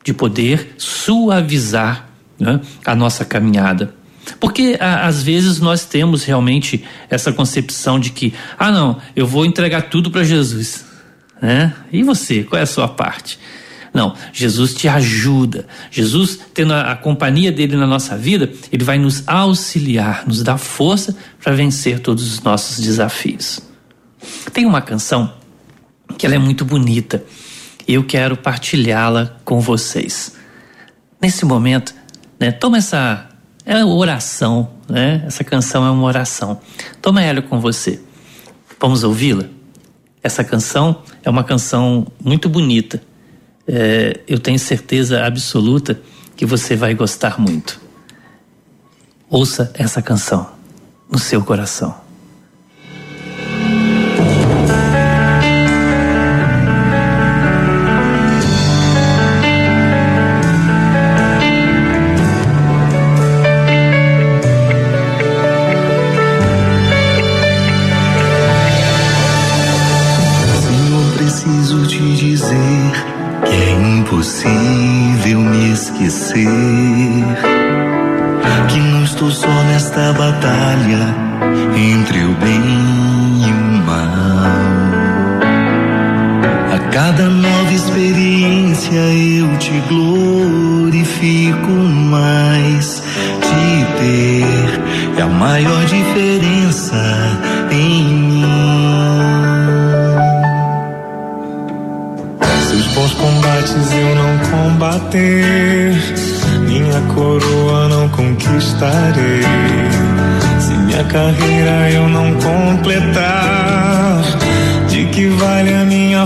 de 0.04 0.12
poder 0.12 0.74
suavizar 0.76 2.08
né, 2.38 2.60
a 2.84 2.94
nossa 2.94 3.24
caminhada. 3.24 3.94
Porque 4.40 4.76
a, 4.80 5.06
às 5.06 5.22
vezes 5.22 5.60
nós 5.60 5.84
temos 5.84 6.24
realmente 6.24 6.84
essa 7.08 7.32
concepção 7.32 7.98
de 7.98 8.10
que, 8.10 8.34
ah, 8.58 8.70
não, 8.70 8.98
eu 9.14 9.26
vou 9.26 9.46
entregar 9.46 9.82
tudo 9.82 10.10
para 10.10 10.24
Jesus. 10.24 10.85
Né? 11.40 11.72
E 11.92 12.02
você, 12.02 12.44
qual 12.44 12.58
é 12.58 12.62
a 12.62 12.66
sua 12.66 12.88
parte? 12.88 13.38
Não, 13.92 14.14
Jesus 14.32 14.74
te 14.74 14.88
ajuda. 14.88 15.66
Jesus, 15.90 16.38
tendo 16.52 16.74
a, 16.74 16.92
a, 16.92 16.96
companhia 16.96 17.50
dele 17.50 17.76
na 17.76 17.86
nossa 17.86 18.16
vida, 18.16 18.52
ele 18.70 18.84
vai 18.84 18.98
nos 18.98 19.26
auxiliar, 19.26 20.26
nos 20.26 20.42
dar 20.42 20.58
força 20.58 21.16
para 21.42 21.54
vencer 21.54 22.00
todos 22.00 22.32
os 22.32 22.42
nossos 22.42 22.78
desafios. 22.78 23.60
Tem 24.52 24.66
uma 24.66 24.82
canção 24.82 25.32
que 26.18 26.26
ela 26.26 26.34
é 26.34 26.38
muito 26.38 26.64
bonita 26.64 27.24
e 27.88 27.94
eu 27.94 28.04
quero 28.04 28.36
partilhá-la 28.36 29.36
com 29.44 29.60
vocês. 29.60 30.34
Nesse 31.20 31.46
momento, 31.46 31.94
né, 32.38 32.52
toma 32.52 32.76
essa 32.76 33.28
é 33.66 33.84
oração, 33.84 34.70
né? 34.88 35.24
Essa 35.26 35.42
canção 35.42 35.84
é 35.84 35.90
uma 35.90 36.04
oração. 36.04 36.60
Toma 37.02 37.20
ela 37.20 37.42
com 37.42 37.60
você. 37.60 38.00
Vamos 38.78 39.02
ouvi-la? 39.02 39.55
Essa 40.26 40.42
canção 40.42 41.04
é 41.22 41.30
uma 41.30 41.44
canção 41.44 42.04
muito 42.20 42.48
bonita. 42.48 43.00
É, 43.64 44.18
eu 44.26 44.40
tenho 44.40 44.58
certeza 44.58 45.24
absoluta 45.24 46.00
que 46.36 46.44
você 46.44 46.74
vai 46.74 46.94
gostar 46.94 47.40
muito. 47.40 47.80
Ouça 49.30 49.70
essa 49.74 50.02
canção 50.02 50.50
no 51.08 51.16
seu 51.16 51.44
coração. 51.44 52.05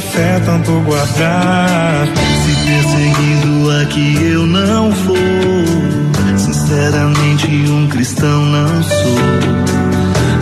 Fé 0.01 0.41
tanto 0.45 0.73
guardar? 0.81 2.07
Se 2.43 2.55
perseguido 2.67 3.71
aqui 3.83 4.17
eu 4.33 4.47
não 4.47 4.91
for, 4.93 6.39
sinceramente 6.39 7.47
um 7.71 7.87
cristão 7.89 8.45
não 8.47 8.83
sou. 8.83 9.61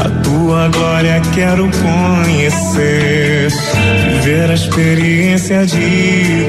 A 0.00 0.08
tua 0.22 0.68
glória 0.68 1.20
quero 1.34 1.68
conhecer, 1.70 3.48
viver 4.22 4.50
a 4.50 4.54
experiência 4.54 5.66
de 5.66 6.46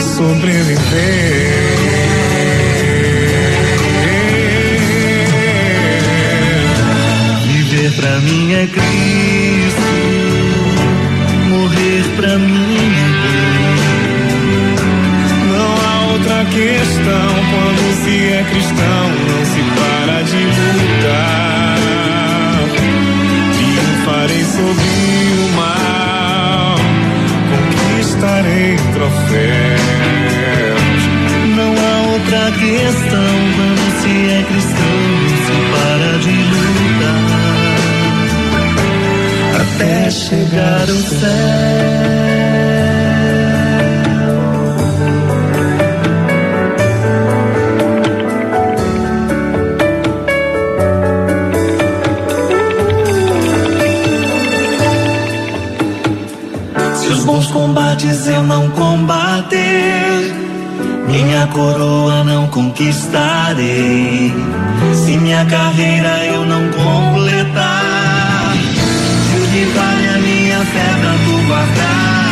sobreviver. 0.00 1.62
Viver 7.46 7.92
pra 7.92 8.20
mim 8.20 8.54
é 8.54 8.66
Cristo, 8.66 10.11
pra 12.22 12.38
mim 12.38 12.92
Não 15.50 15.70
há 15.82 16.12
outra 16.12 16.44
questão 16.44 17.28
quando 17.50 17.82
se 18.04 18.14
é 18.32 18.44
cristão, 18.48 19.04
não 19.28 19.42
se 19.44 19.60
para 19.76 20.22
de 20.22 20.42
lutar. 20.78 21.78
Triunfarei 23.56 24.44
sobre 24.44 24.90
o 25.38 25.48
mal, 25.56 26.76
conquistarei 27.50 28.76
troféus. 28.94 29.82
Não 31.56 31.72
há 31.74 31.94
outra 32.12 32.44
questão 32.52 33.34
quando 33.56 33.84
se 34.00 34.12
é 34.30 34.44
cristão, 34.48 34.96
não 35.22 35.36
se 35.44 35.56
para 35.72 36.10
de 36.18 36.30
lutar 36.30 36.71
até 39.82 40.10
chegar 40.10 40.82
ao 40.82 40.86
céu. 40.86 41.28
Se 56.94 57.08
os 57.08 57.24
bons 57.24 57.46
combates 57.48 58.26
eu 58.28 58.42
não 58.44 58.70
combater, 58.70 60.32
minha 61.08 61.46
coroa 61.48 62.22
não 62.22 62.46
conquistarei. 62.48 64.32
Se 64.94 65.16
minha 65.16 65.44
carreira 65.46 66.24
eu 66.26 66.44
não 66.44 66.70
completar, 66.70 68.31
vale 69.66 70.08
a 70.08 70.18
minha 70.18 70.60
fé 70.64 70.88
pra 71.00 71.12
tu 71.24 71.46
guardar, 71.46 72.31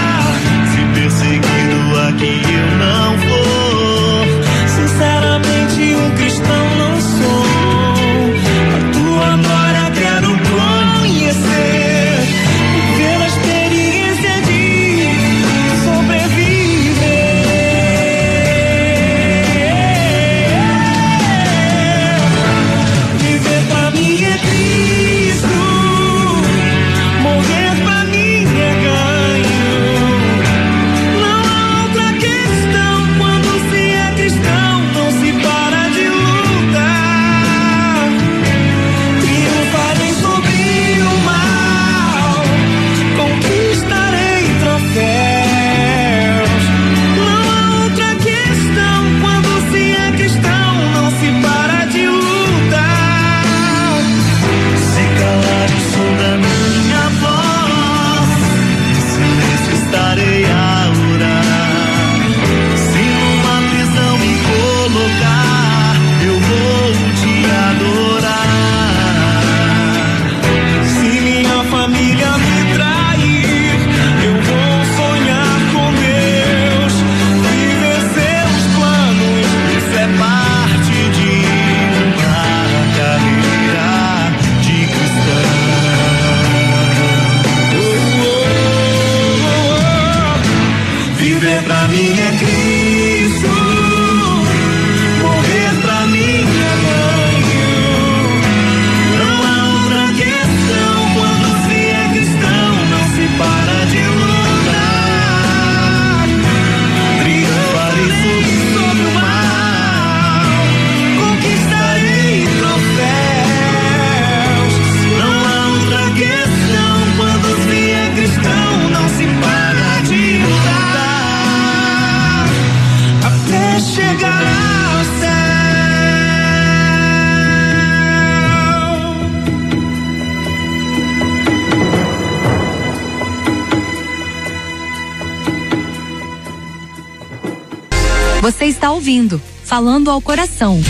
Você 138.50 138.64
está 138.64 138.90
ouvindo 138.90 139.40
Falando 139.62 140.10
ao 140.10 140.20
Coração. 140.20 140.80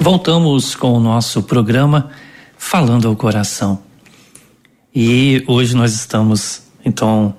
Voltamos 0.00 0.74
com 0.74 0.94
o 0.94 0.98
nosso 0.98 1.42
programa 1.42 2.10
Falando 2.56 3.06
ao 3.06 3.14
Coração. 3.14 3.82
E 4.94 5.44
hoje 5.46 5.76
nós 5.76 5.92
estamos, 5.92 6.62
então, 6.82 7.36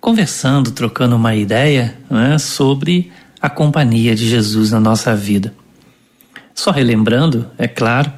conversando, 0.00 0.72
trocando 0.72 1.14
uma 1.14 1.36
ideia 1.36 1.96
né, 2.10 2.36
sobre 2.36 3.12
a 3.40 3.48
companhia 3.48 4.16
de 4.16 4.28
Jesus 4.28 4.72
na 4.72 4.80
nossa 4.80 5.14
vida. 5.14 5.54
Só 6.52 6.72
relembrando, 6.72 7.48
é 7.56 7.68
claro, 7.68 8.12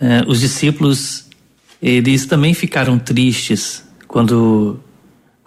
eh, 0.00 0.24
os 0.26 0.40
discípulos, 0.40 1.26
eles 1.80 2.26
também 2.26 2.54
ficaram 2.54 2.98
tristes 2.98 3.84
quando, 4.08 4.80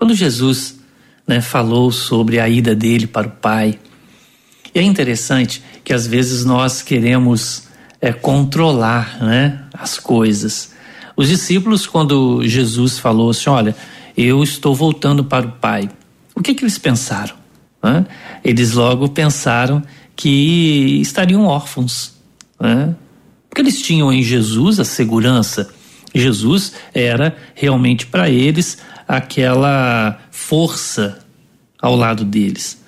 quando 0.01 0.15
Jesus 0.15 0.79
né, 1.27 1.41
falou 1.41 1.91
sobre 1.91 2.39
a 2.39 2.49
ida 2.49 2.75
dele 2.75 3.05
para 3.05 3.27
o 3.27 3.31
Pai. 3.31 3.77
E 4.73 4.79
é 4.79 4.81
interessante 4.81 5.61
que 5.83 5.93
às 5.93 6.07
vezes 6.07 6.43
nós 6.43 6.81
queremos 6.81 7.67
é, 8.01 8.11
controlar 8.11 9.23
né, 9.23 9.63
as 9.71 9.99
coisas. 9.99 10.73
Os 11.15 11.29
discípulos, 11.29 11.85
quando 11.85 12.41
Jesus 12.47 12.97
falou 12.97 13.29
assim: 13.29 13.47
Olha, 13.51 13.75
eu 14.17 14.41
estou 14.41 14.73
voltando 14.73 15.23
para 15.23 15.45
o 15.45 15.51
Pai, 15.51 15.87
o 16.33 16.41
que, 16.41 16.55
que 16.55 16.63
eles 16.63 16.79
pensaram? 16.79 17.35
Né? 17.83 18.03
Eles 18.43 18.73
logo 18.73 19.07
pensaram 19.07 19.83
que 20.15 20.99
estariam 20.99 21.45
órfãos, 21.45 22.15
né? 22.59 22.95
porque 23.47 23.61
eles 23.61 23.79
tinham 23.79 24.11
em 24.11 24.23
Jesus 24.23 24.79
a 24.79 24.83
segurança. 24.83 25.71
Jesus 26.13 26.73
era 26.91 27.37
realmente 27.53 28.07
para 28.07 28.29
eles 28.29 28.79
aquela 29.11 30.17
força 30.31 31.19
ao 31.81 31.97
lado 31.97 32.23
deles. 32.23 32.81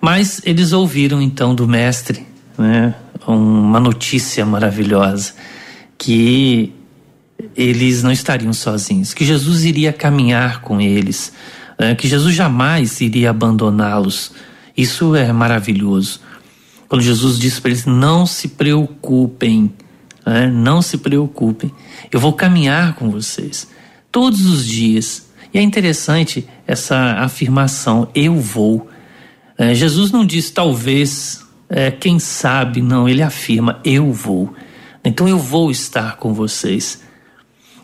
Mas 0.00 0.40
eles 0.44 0.72
ouviram 0.72 1.22
então 1.22 1.54
do 1.54 1.68
Mestre 1.68 2.26
né, 2.58 2.92
uma 3.24 3.78
notícia 3.78 4.44
maravilhosa: 4.44 5.34
que 5.96 6.72
eles 7.56 8.02
não 8.02 8.10
estariam 8.10 8.52
sozinhos, 8.52 9.14
que 9.14 9.24
Jesus 9.24 9.64
iria 9.64 9.92
caminhar 9.92 10.62
com 10.62 10.80
eles, 10.80 11.32
né, 11.78 11.94
que 11.94 12.08
Jesus 12.08 12.34
jamais 12.34 13.00
iria 13.00 13.30
abandoná-los. 13.30 14.32
Isso 14.76 15.14
é 15.14 15.32
maravilhoso. 15.32 16.20
Quando 16.88 17.02
Jesus 17.02 17.38
disse 17.38 17.60
para 17.60 17.70
eles: 17.70 17.86
não 17.86 18.26
se 18.26 18.48
preocupem, 18.48 19.72
né, 20.26 20.50
não 20.50 20.82
se 20.82 20.98
preocupem, 20.98 21.70
eu 22.10 22.18
vou 22.18 22.32
caminhar 22.32 22.96
com 22.96 23.12
vocês 23.12 23.68
todos 24.10 24.44
os 24.46 24.66
dias. 24.66 25.30
E 25.52 25.58
é 25.58 25.62
interessante 25.62 26.46
essa 26.66 26.96
afirmação: 27.18 28.08
eu 28.14 28.36
vou. 28.36 28.88
É, 29.58 29.74
Jesus 29.74 30.10
não 30.10 30.24
diz 30.24 30.50
talvez, 30.50 31.44
é, 31.68 31.90
quem 31.90 32.18
sabe, 32.18 32.80
não, 32.80 33.08
ele 33.08 33.22
afirma: 33.22 33.80
eu 33.84 34.12
vou. 34.12 34.52
Então 35.04 35.28
eu 35.28 35.38
vou 35.38 35.70
estar 35.70 36.16
com 36.16 36.32
vocês. 36.32 37.02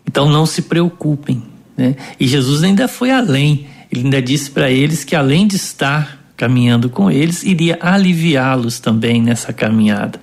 Então 0.07 0.29
não 0.29 0.45
se 0.45 0.63
preocupem. 0.63 1.43
Né? 1.77 1.95
E 2.19 2.27
Jesus 2.27 2.63
ainda 2.63 2.87
foi 2.87 3.11
além. 3.11 3.67
Ele 3.91 4.05
ainda 4.05 4.21
disse 4.21 4.49
para 4.51 4.71
eles 4.71 5.03
que 5.03 5.15
além 5.15 5.47
de 5.47 5.55
estar 5.55 6.19
caminhando 6.37 6.89
com 6.89 7.11
eles, 7.11 7.43
iria 7.43 7.77
aliviá-los 7.81 8.79
também 8.79 9.21
nessa 9.21 9.51
caminhada. 9.51 10.19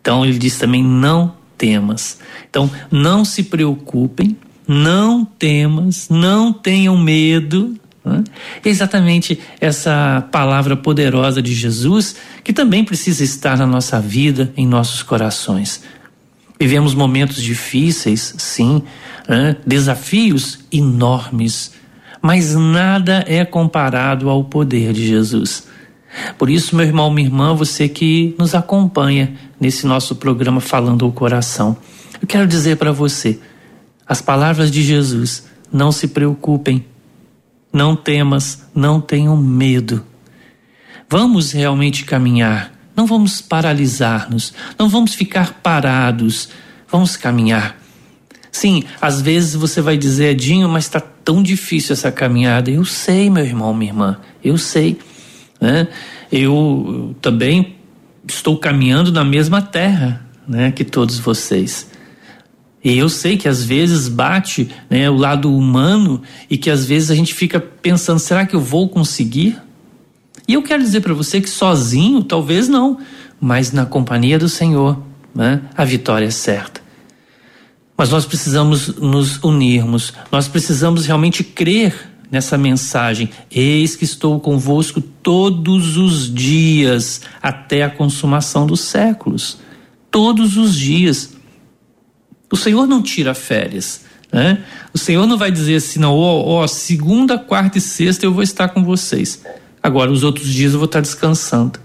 Então 0.00 0.24
ele 0.24 0.38
diz 0.38 0.58
também: 0.58 0.82
não 0.82 1.34
temas. 1.58 2.18
Então 2.48 2.70
não 2.90 3.24
se 3.24 3.42
preocupem, 3.42 4.36
não 4.66 5.24
temas, 5.24 6.08
não 6.08 6.52
tenham 6.52 6.96
medo. 6.96 7.76
Né? 8.04 8.22
exatamente 8.64 9.36
essa 9.60 10.28
palavra 10.30 10.76
poderosa 10.76 11.42
de 11.42 11.52
Jesus 11.52 12.14
que 12.44 12.52
também 12.52 12.84
precisa 12.84 13.24
estar 13.24 13.58
na 13.58 13.66
nossa 13.66 14.00
vida, 14.00 14.52
em 14.56 14.64
nossos 14.64 15.02
corações. 15.02 15.82
Vivemos 16.58 16.94
momentos 16.94 17.42
difíceis, 17.42 18.32
sim, 18.38 18.80
né? 19.28 19.56
desafios 19.66 20.60
enormes, 20.72 21.72
mas 22.22 22.54
nada 22.54 23.24
é 23.26 23.44
comparado 23.44 24.30
ao 24.30 24.44
poder 24.44 24.92
de 24.92 25.04
Jesus. 25.04 25.66
Por 26.38 26.48
isso, 26.48 26.76
meu 26.76 26.86
irmão, 26.86 27.10
minha 27.10 27.26
irmã, 27.26 27.54
você 27.54 27.88
que 27.88 28.34
nos 28.38 28.54
acompanha 28.54 29.34
nesse 29.60 29.86
nosso 29.86 30.14
programa 30.14 30.60
Falando 30.60 31.04
ao 31.04 31.12
Coração, 31.12 31.76
eu 32.22 32.26
quero 32.26 32.46
dizer 32.46 32.76
para 32.76 32.92
você 32.92 33.38
as 34.08 34.20
palavras 34.20 34.70
de 34.70 34.82
Jesus: 34.82 35.46
não 35.72 35.90
se 35.90 36.08
preocupem, 36.08 36.84
não 37.72 37.96
temas, 37.96 38.66
não 38.74 39.00
tenham 39.00 39.36
medo. 39.36 40.04
Vamos 41.08 41.52
realmente 41.52 42.04
caminhar, 42.04 42.72
não 42.94 43.06
vamos 43.06 43.40
paralisar-nos, 43.40 44.52
não 44.78 44.88
vamos 44.88 45.14
ficar 45.14 45.60
parados, 45.62 46.48
vamos 46.90 47.16
caminhar. 47.16 47.76
Sim, 48.50 48.84
às 49.00 49.20
vezes 49.20 49.54
você 49.54 49.82
vai 49.82 49.98
dizer, 49.98 50.30
Edinho, 50.30 50.68
mas 50.68 50.84
está 50.84 50.98
tão 50.98 51.42
difícil 51.42 51.92
essa 51.92 52.10
caminhada. 52.10 52.70
Eu 52.70 52.86
sei, 52.86 53.28
meu 53.28 53.44
irmão, 53.44 53.74
minha 53.74 53.90
irmã, 53.90 54.18
eu 54.42 54.56
sei. 54.56 54.98
Né? 55.60 55.88
Eu 56.32 57.14
também 57.20 57.76
estou 58.26 58.56
caminhando 58.56 59.12
na 59.12 59.24
mesma 59.24 59.60
terra 59.60 60.26
né, 60.48 60.72
que 60.72 60.84
todos 60.84 61.18
vocês. 61.18 61.90
E 62.84 62.96
eu 62.96 63.08
sei 63.08 63.36
que 63.36 63.48
às 63.48 63.64
vezes 63.64 64.08
bate 64.08 64.70
né, 64.88 65.10
o 65.10 65.16
lado 65.16 65.54
humano 65.54 66.22
e 66.48 66.56
que 66.56 66.70
às 66.70 66.84
vezes 66.84 67.10
a 67.10 67.14
gente 67.14 67.34
fica 67.34 67.58
pensando: 67.58 68.18
será 68.18 68.46
que 68.46 68.54
eu 68.54 68.60
vou 68.60 68.88
conseguir? 68.88 69.60
E 70.46 70.54
eu 70.54 70.62
quero 70.62 70.82
dizer 70.82 71.00
para 71.00 71.14
você 71.14 71.40
que 71.40 71.50
sozinho, 71.50 72.22
talvez 72.22 72.68
não, 72.68 72.98
mas 73.40 73.72
na 73.72 73.84
companhia 73.84 74.38
do 74.38 74.48
Senhor, 74.48 75.00
né, 75.34 75.62
a 75.76 75.84
vitória 75.84 76.26
é 76.26 76.30
certa. 76.30 76.80
Mas 77.96 78.10
nós 78.10 78.26
precisamos 78.26 78.88
nos 78.96 79.42
unirmos, 79.42 80.12
nós 80.30 80.46
precisamos 80.46 81.06
realmente 81.06 81.42
crer 81.42 82.12
nessa 82.30 82.58
mensagem: 82.58 83.30
Eis 83.50 83.96
que 83.96 84.04
estou 84.04 84.38
convosco 84.38 85.00
todos 85.00 85.96
os 85.96 86.32
dias, 86.32 87.22
até 87.42 87.82
a 87.82 87.90
consumação 87.90 88.66
dos 88.66 88.80
séculos. 88.80 89.58
Todos 90.10 90.56
os 90.56 90.74
dias. 90.74 91.35
O 92.50 92.56
Senhor 92.56 92.86
não 92.86 93.02
tira 93.02 93.34
férias. 93.34 94.04
Né? 94.32 94.64
O 94.92 94.98
Senhor 94.98 95.26
não 95.26 95.38
vai 95.38 95.50
dizer 95.50 95.76
assim, 95.76 95.98
não, 95.98 96.14
ó, 96.14 96.62
ó, 96.62 96.66
segunda, 96.66 97.38
quarta 97.38 97.78
e 97.78 97.80
sexta 97.80 98.26
eu 98.26 98.32
vou 98.32 98.42
estar 98.42 98.68
com 98.68 98.84
vocês. 98.84 99.42
Agora, 99.82 100.10
os 100.10 100.22
outros 100.22 100.52
dias 100.52 100.72
eu 100.72 100.78
vou 100.78 100.86
estar 100.86 101.00
descansando. 101.00 101.78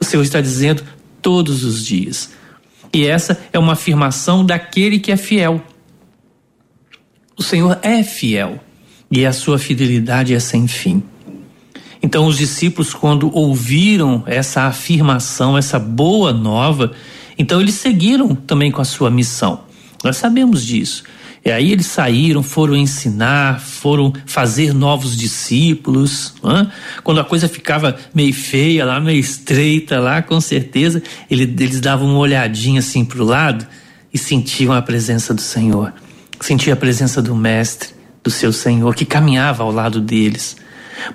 O 0.00 0.04
Senhor 0.04 0.22
está 0.22 0.40
dizendo 0.40 0.82
todos 1.20 1.64
os 1.64 1.84
dias. 1.84 2.30
E 2.92 3.06
essa 3.06 3.40
é 3.52 3.58
uma 3.58 3.74
afirmação 3.74 4.44
daquele 4.44 4.98
que 4.98 5.12
é 5.12 5.16
fiel. 5.16 5.62
O 7.36 7.42
Senhor 7.42 7.78
é 7.82 8.02
fiel 8.02 8.60
e 9.10 9.24
a 9.24 9.32
sua 9.32 9.58
fidelidade 9.58 10.34
é 10.34 10.40
sem 10.40 10.66
fim. 10.66 11.02
Então, 12.02 12.26
os 12.26 12.36
discípulos, 12.36 12.92
quando 12.92 13.30
ouviram 13.32 14.24
essa 14.26 14.62
afirmação, 14.62 15.56
essa 15.56 15.78
boa 15.78 16.32
nova, 16.32 16.92
então 17.38 17.60
eles 17.60 17.74
seguiram 17.74 18.34
também 18.34 18.72
com 18.72 18.82
a 18.82 18.84
sua 18.84 19.10
missão. 19.10 19.60
Nós 20.02 20.16
sabemos 20.16 20.64
disso. 20.64 21.04
E 21.44 21.50
aí 21.50 21.72
eles 21.72 21.86
saíram, 21.86 22.40
foram 22.40 22.76
ensinar, 22.76 23.60
foram 23.60 24.12
fazer 24.26 24.72
novos 24.72 25.16
discípulos. 25.16 26.34
Quando 27.02 27.20
a 27.20 27.24
coisa 27.24 27.48
ficava 27.48 27.96
meio 28.14 28.32
feia 28.32 28.84
lá, 28.84 29.00
meio 29.00 29.18
estreita 29.18 29.98
lá, 29.98 30.22
com 30.22 30.40
certeza, 30.40 31.02
ele, 31.28 31.42
eles 31.42 31.80
davam 31.80 32.08
uma 32.08 32.18
olhadinha 32.18 32.78
assim 32.78 33.04
para 33.04 33.20
o 33.20 33.24
lado 33.24 33.66
e 34.14 34.18
sentiam 34.18 34.72
a 34.72 34.80
presença 34.80 35.34
do 35.34 35.40
Senhor. 35.40 35.92
Sentiam 36.40 36.74
a 36.74 36.76
presença 36.76 37.20
do 37.20 37.34
Mestre, 37.34 37.88
do 38.22 38.30
seu 38.30 38.52
Senhor, 38.52 38.94
que 38.94 39.04
caminhava 39.04 39.64
ao 39.64 39.72
lado 39.72 40.00
deles. 40.00 40.56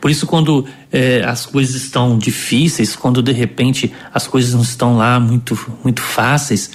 Por 0.01 0.11
isso, 0.11 0.27
quando 0.27 0.65
é, 0.91 1.23
as 1.23 1.45
coisas 1.45 1.75
estão 1.75 2.17
difíceis, 2.17 2.97
quando 2.97 3.23
de 3.23 3.31
repente 3.31 3.93
as 4.13 4.27
coisas 4.27 4.53
não 4.53 4.61
estão 4.61 4.97
lá 4.97 5.17
muito, 5.21 5.57
muito 5.81 6.01
fáceis, 6.01 6.71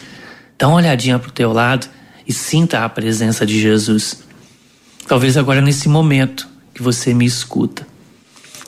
dá 0.59 0.69
uma 0.69 0.79
olhadinha 0.79 1.19
para 1.19 1.29
o 1.29 1.33
teu 1.33 1.53
lado 1.53 1.87
e 2.27 2.33
sinta 2.33 2.85
a 2.85 2.89
presença 2.89 3.45
de 3.45 3.61
Jesus. 3.61 4.23
Talvez 5.07 5.37
agora 5.37 5.61
nesse 5.61 5.89
momento 5.89 6.49
que 6.75 6.83
você 6.83 7.13
me 7.13 7.25
escuta. 7.25 7.87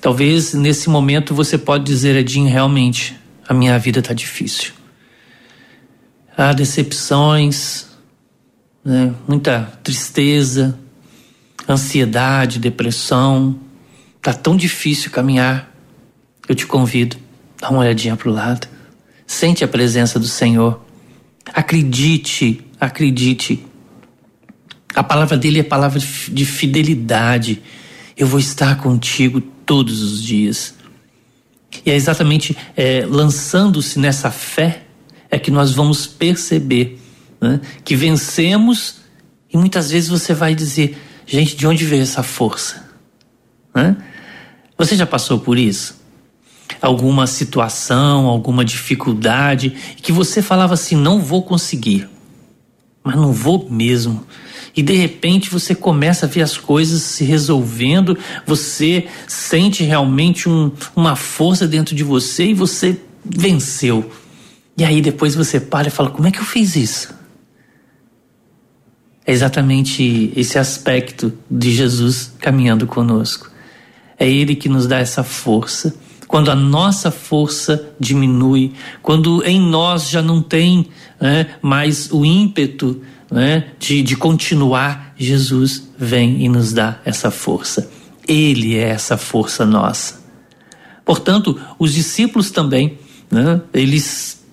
Talvez 0.00 0.52
nesse 0.52 0.90
momento 0.90 1.34
você 1.34 1.56
pode 1.56 1.84
dizer, 1.84 2.14
Edinho, 2.16 2.48
realmente 2.48 3.16
a 3.48 3.54
minha 3.54 3.78
vida 3.78 4.00
está 4.00 4.12
difícil. 4.12 4.72
Há 6.36 6.52
decepções, 6.52 7.86
né? 8.84 9.14
muita 9.26 9.72
tristeza, 9.82 10.78
ansiedade, 11.68 12.58
depressão. 12.58 13.58
Tá 14.20 14.32
tão 14.32 14.56
difícil 14.56 15.10
caminhar. 15.10 15.72
Eu 16.48 16.54
te 16.54 16.66
convido, 16.66 17.16
dá 17.60 17.70
uma 17.70 17.80
olhadinha 17.80 18.16
para 18.16 18.28
o 18.28 18.32
lado. 18.32 18.68
Sente 19.26 19.64
a 19.64 19.68
presença 19.68 20.18
do 20.18 20.26
Senhor. 20.26 20.84
Acredite 21.52 22.62
Acredite, 22.84 23.64
a 24.94 25.02
palavra 25.02 25.38
dele 25.38 25.58
é 25.58 25.62
palavra 25.62 25.98
de 25.98 26.44
fidelidade. 26.44 27.62
Eu 28.14 28.26
vou 28.26 28.38
estar 28.38 28.76
contigo 28.76 29.40
todos 29.40 30.02
os 30.02 30.22
dias. 30.22 30.74
E 31.84 31.90
é 31.90 31.94
exatamente 31.94 32.54
é, 32.76 33.06
lançando-se 33.08 33.98
nessa 33.98 34.30
fé 34.30 34.82
é 35.30 35.38
que 35.38 35.50
nós 35.50 35.72
vamos 35.72 36.06
perceber 36.06 37.00
né, 37.40 37.58
que 37.82 37.96
vencemos 37.96 38.96
e 39.50 39.56
muitas 39.56 39.90
vezes 39.90 40.10
você 40.10 40.34
vai 40.34 40.54
dizer, 40.54 40.98
gente, 41.26 41.56
de 41.56 41.66
onde 41.66 41.86
veio 41.86 42.02
essa 42.02 42.22
força? 42.22 42.84
Né? 43.74 43.96
Você 44.76 44.94
já 44.94 45.06
passou 45.06 45.40
por 45.40 45.58
isso? 45.58 46.04
Alguma 46.82 47.26
situação, 47.26 48.26
alguma 48.26 48.62
dificuldade 48.62 49.70
que 49.96 50.12
você 50.12 50.42
falava 50.42 50.74
assim, 50.74 50.96
não 50.96 51.18
vou 51.18 51.42
conseguir 51.42 52.12
mas 53.04 53.14
não 53.16 53.30
vou 53.30 53.68
mesmo. 53.70 54.26
E 54.74 54.82
de 54.82 54.94
repente 54.94 55.50
você 55.50 55.74
começa 55.74 56.24
a 56.24 56.28
ver 56.28 56.40
as 56.40 56.56
coisas 56.56 57.02
se 57.02 57.22
resolvendo, 57.22 58.18
você 58.46 59.06
sente 59.28 59.84
realmente 59.84 60.48
um, 60.48 60.72
uma 60.96 61.14
força 61.14 61.68
dentro 61.68 61.94
de 61.94 62.02
você 62.02 62.46
e 62.46 62.54
você 62.54 62.98
venceu. 63.22 64.10
E 64.76 64.82
aí 64.82 65.00
depois 65.02 65.34
você 65.34 65.60
para 65.60 65.88
e 65.88 65.90
fala: 65.90 66.10
como 66.10 66.26
é 66.26 66.30
que 66.30 66.40
eu 66.40 66.44
fiz 66.44 66.74
isso? 66.74 67.14
É 69.26 69.32
exatamente 69.32 70.32
esse 70.34 70.58
aspecto 70.58 71.32
de 71.50 71.70
Jesus 71.70 72.32
caminhando 72.40 72.86
conosco. 72.86 73.50
É 74.18 74.28
Ele 74.28 74.54
que 74.54 74.68
nos 74.68 74.86
dá 74.86 74.98
essa 74.98 75.22
força 75.22 75.94
quando 76.34 76.50
a 76.50 76.54
nossa 76.56 77.12
força 77.12 77.94
diminui, 78.00 78.72
quando 79.00 79.44
em 79.44 79.60
nós 79.60 80.08
já 80.08 80.20
não 80.20 80.42
tem 80.42 80.88
né, 81.24 81.46
mais 81.62 82.12
o 82.12 82.22
ímpeto 82.22 83.00
né, 83.30 83.68
de, 83.78 84.02
de 84.02 84.14
continuar, 84.14 85.14
Jesus 85.16 85.88
vem 85.96 86.44
e 86.44 86.50
nos 86.50 86.74
dá 86.74 87.00
essa 87.02 87.30
força. 87.30 87.90
Ele 88.28 88.76
é 88.76 88.90
essa 88.90 89.16
força 89.16 89.64
nossa. 89.64 90.22
Portanto, 91.02 91.58
os 91.78 91.94
discípulos 91.94 92.50
também, 92.50 92.98
né, 93.30 93.62
eles 93.72 94.44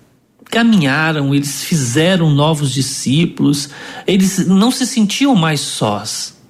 caminharam, 0.44 1.34
eles 1.34 1.62
fizeram 1.62 2.30
novos 2.30 2.72
discípulos, 2.72 3.68
eles 4.06 4.46
não 4.46 4.70
se 4.70 4.86
sentiam 4.86 5.34
mais 5.34 5.60
sós. 5.60 6.40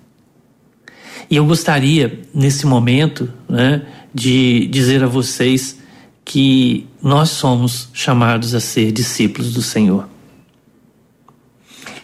E 1.28 1.34
eu 1.34 1.44
gostaria, 1.44 2.20
nesse 2.32 2.64
momento, 2.64 3.28
né, 3.48 3.82
de 4.14 4.68
dizer 4.68 5.02
a 5.02 5.08
vocês 5.08 5.80
que 6.24 6.86
nós 7.02 7.30
somos 7.30 7.88
chamados 7.92 8.54
a 8.54 8.60
ser 8.60 8.92
discípulos 8.92 9.52
do 9.52 9.62
Senhor. 9.62 10.11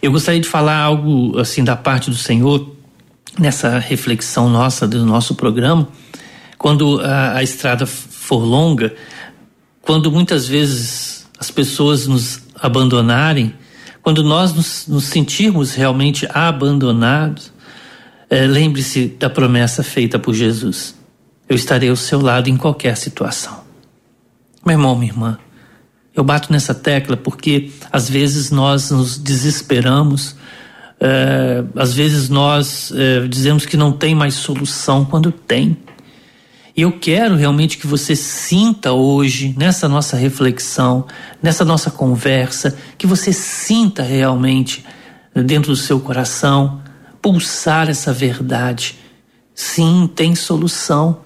Eu 0.00 0.12
gostaria 0.12 0.40
de 0.40 0.48
falar 0.48 0.76
algo 0.76 1.38
assim 1.38 1.64
da 1.64 1.74
parte 1.74 2.08
do 2.08 2.16
Senhor 2.16 2.74
nessa 3.38 3.78
reflexão 3.78 4.48
nossa 4.48 4.86
do 4.86 5.04
nosso 5.04 5.34
programa, 5.34 5.88
quando 6.56 7.00
a, 7.00 7.36
a 7.36 7.42
estrada 7.42 7.86
for 7.86 8.38
longa, 8.38 8.94
quando 9.82 10.10
muitas 10.10 10.46
vezes 10.46 11.26
as 11.38 11.50
pessoas 11.50 12.06
nos 12.06 12.42
abandonarem, 12.54 13.54
quando 14.02 14.22
nós 14.22 14.52
nos, 14.54 14.86
nos 14.86 15.04
sentirmos 15.04 15.74
realmente 15.74 16.28
abandonados, 16.32 17.52
é, 18.30 18.46
lembre-se 18.46 19.06
da 19.18 19.30
promessa 19.30 19.82
feita 19.82 20.18
por 20.18 20.34
Jesus. 20.34 20.94
Eu 21.48 21.56
estarei 21.56 21.88
ao 21.88 21.96
seu 21.96 22.20
lado 22.20 22.48
em 22.48 22.56
qualquer 22.56 22.96
situação. 22.96 23.60
Meu 24.64 24.74
irmão, 24.74 24.96
minha 24.96 25.10
irmã, 25.10 25.38
eu 26.18 26.24
bato 26.24 26.52
nessa 26.52 26.74
tecla 26.74 27.16
porque 27.16 27.70
às 27.92 28.08
vezes 28.08 28.50
nós 28.50 28.90
nos 28.90 29.16
desesperamos, 29.16 30.34
é, 31.00 31.62
às 31.76 31.94
vezes 31.94 32.28
nós 32.28 32.92
é, 32.94 33.26
dizemos 33.28 33.64
que 33.64 33.76
não 33.76 33.92
tem 33.92 34.14
mais 34.14 34.34
solução 34.34 35.04
quando 35.04 35.30
tem. 35.30 35.76
E 36.76 36.82
eu 36.82 36.92
quero 36.92 37.34
realmente 37.34 37.76
que 37.76 37.86
você 37.86 38.14
sinta 38.14 38.92
hoje, 38.92 39.54
nessa 39.58 39.88
nossa 39.88 40.16
reflexão, 40.16 41.06
nessa 41.42 41.64
nossa 41.64 41.90
conversa, 41.90 42.76
que 42.96 43.06
você 43.06 43.32
sinta 43.32 44.02
realmente 44.02 44.84
dentro 45.34 45.72
do 45.72 45.76
seu 45.76 45.98
coração 45.98 46.80
pulsar 47.20 47.90
essa 47.90 48.12
verdade. 48.12 48.96
Sim, 49.54 50.08
tem 50.14 50.34
solução. 50.34 51.20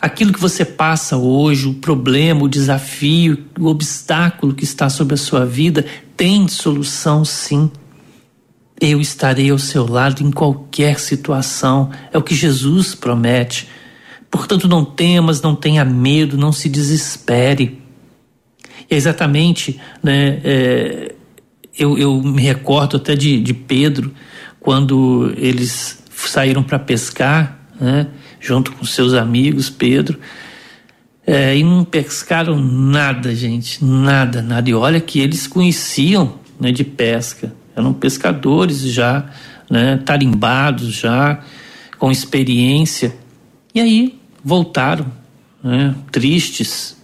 Aquilo 0.00 0.32
que 0.32 0.40
você 0.40 0.64
passa 0.64 1.16
hoje, 1.16 1.66
o 1.66 1.74
problema, 1.74 2.42
o 2.42 2.48
desafio, 2.48 3.44
o 3.58 3.66
obstáculo 3.66 4.54
que 4.54 4.64
está 4.64 4.90
sobre 4.90 5.14
a 5.14 5.18
sua 5.18 5.46
vida, 5.46 5.84
tem 6.16 6.46
solução 6.48 7.24
sim. 7.24 7.70
Eu 8.80 9.00
estarei 9.00 9.50
ao 9.50 9.58
seu 9.58 9.90
lado 9.90 10.22
em 10.22 10.30
qualquer 10.30 10.98
situação, 10.98 11.90
é 12.12 12.18
o 12.18 12.22
que 12.22 12.34
Jesus 12.34 12.94
promete. 12.94 13.68
Portanto, 14.30 14.66
não 14.66 14.84
temas, 14.84 15.40
não 15.40 15.54
tenha 15.54 15.84
medo, 15.84 16.36
não 16.36 16.52
se 16.52 16.68
desespere. 16.68 17.80
É 18.90 18.96
exatamente, 18.96 19.80
né, 20.02 20.40
é, 20.44 21.14
eu, 21.78 21.96
eu, 21.96 22.20
me 22.20 22.42
recordo 22.42 22.96
até 22.96 23.14
de, 23.14 23.40
de 23.40 23.54
Pedro, 23.54 24.12
quando 24.60 25.32
eles 25.36 26.02
saíram 26.10 26.62
para 26.62 26.78
pescar, 26.78 27.58
né, 27.80 28.08
junto 28.44 28.72
com 28.72 28.84
seus 28.84 29.14
amigos, 29.14 29.70
Pedro, 29.70 30.20
é, 31.26 31.56
e 31.56 31.64
não 31.64 31.82
pescaram 31.82 32.60
nada, 32.60 33.34
gente, 33.34 33.82
nada, 33.82 34.42
nada. 34.42 34.68
E 34.68 34.74
olha 34.74 35.00
que 35.00 35.18
eles 35.18 35.46
conheciam 35.46 36.38
né, 36.60 36.70
de 36.70 36.84
pesca, 36.84 37.54
eram 37.74 37.94
pescadores 37.94 38.80
já, 38.80 39.30
né, 39.70 39.96
tarimbados 40.04 40.92
já, 40.92 41.42
com 41.98 42.10
experiência. 42.10 43.16
E 43.74 43.80
aí 43.80 44.20
voltaram, 44.44 45.10
né, 45.62 45.94
tristes, 46.12 47.02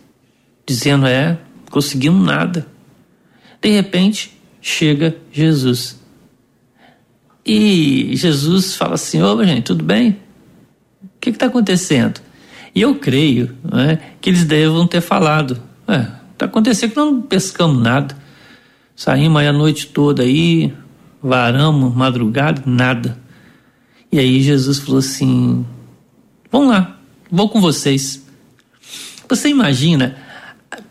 dizendo: 0.66 1.06
É, 1.06 1.38
conseguimos 1.70 2.24
nada. 2.24 2.66
De 3.62 3.70
repente, 3.70 4.38
chega 4.60 5.16
Jesus. 5.32 5.98
E 7.46 8.10
Jesus 8.14 8.76
fala 8.76 8.94
assim: 8.94 9.22
Ô, 9.22 9.42
gente, 9.42 9.64
tudo 9.64 9.82
bem? 9.82 10.18
O 11.20 11.22
que 11.22 11.28
está 11.28 11.46
acontecendo? 11.46 12.18
E 12.74 12.80
eu 12.80 12.94
creio 12.94 13.54
né, 13.62 13.98
que 14.22 14.30
eles 14.30 14.44
devam 14.44 14.86
ter 14.86 15.02
falado: 15.02 15.62
Está 16.32 16.46
acontecendo 16.46 16.90
que 16.90 16.96
não 16.96 17.20
pescamos 17.20 17.82
nada. 17.82 18.16
Saímos 18.96 19.42
aí 19.42 19.46
a 19.46 19.52
noite 19.52 19.88
toda 19.88 20.22
aí, 20.22 20.72
varamos, 21.22 21.94
madrugada, 21.94 22.62
nada. 22.64 23.18
E 24.10 24.18
aí 24.18 24.40
Jesus 24.40 24.78
falou 24.78 25.00
assim: 25.00 25.66
Vamos 26.50 26.70
lá, 26.70 26.96
Vou 27.30 27.48
com 27.48 27.60
vocês. 27.60 28.26
Você 29.28 29.48
imagina 29.48 30.16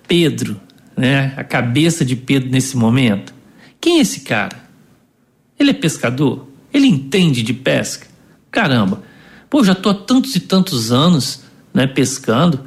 Pedro, 0.07 0.59
né? 0.95 1.33
A 1.35 1.43
cabeça 1.43 2.05
de 2.05 2.15
Pedro 2.15 2.49
nesse 2.49 2.77
momento. 2.77 3.33
Quem 3.81 3.97
é 3.97 4.01
esse 4.01 4.21
cara? 4.21 4.57
Ele 5.59 5.71
é 5.71 5.73
pescador? 5.73 6.47
Ele 6.73 6.87
entende 6.87 7.43
de 7.43 7.53
pesca? 7.53 8.07
Caramba, 8.49 9.03
pô, 9.49 9.63
já 9.63 9.73
tô 9.73 9.89
há 9.89 9.93
tantos 9.93 10.35
e 10.35 10.39
tantos 10.39 10.91
anos, 10.91 11.41
né, 11.73 11.87
pescando. 11.87 12.61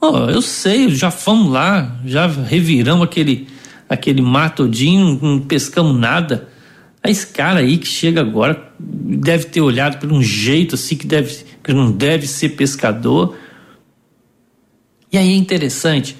Oh, 0.00 0.30
eu 0.30 0.42
sei, 0.42 0.90
já 0.90 1.10
fomos 1.10 1.52
lá, 1.52 2.00
já 2.04 2.26
reviramos 2.26 3.04
aquele 3.04 3.48
aquele 3.88 4.20
mar 4.20 4.54
todinho, 4.54 5.18
não 5.20 5.40
pescamos 5.40 5.98
nada. 5.98 6.48
Esse 7.02 7.26
cara 7.28 7.60
aí 7.60 7.78
que 7.78 7.86
chega 7.86 8.20
agora 8.20 8.70
deve 8.78 9.44
ter 9.46 9.60
olhado 9.60 9.98
por 9.98 10.12
um 10.12 10.22
jeito 10.22 10.74
assim 10.74 10.94
que 10.96 11.06
deve 11.06 11.44
que 11.64 11.72
não 11.72 11.90
deve 11.90 12.26
ser 12.26 12.50
pescador. 12.50 13.36
E 15.10 15.16
aí 15.16 15.32
é 15.32 15.36
interessante 15.36 16.16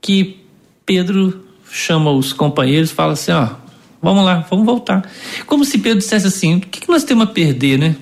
que 0.00 0.40
Pedro 0.86 1.44
chama 1.70 2.10
os 2.10 2.32
companheiros 2.32 2.90
fala 2.90 3.14
assim: 3.14 3.32
ó, 3.32 3.48
vamos 4.00 4.24
lá, 4.24 4.46
vamos 4.48 4.64
voltar. 4.64 5.08
Como 5.46 5.64
se 5.64 5.78
Pedro 5.78 5.98
dissesse 5.98 6.26
assim: 6.26 6.56
o 6.56 6.60
que, 6.60 6.80
que 6.80 6.88
nós 6.88 7.04
temos 7.04 7.24
a 7.24 7.26
perder, 7.26 7.78
né? 7.78 7.96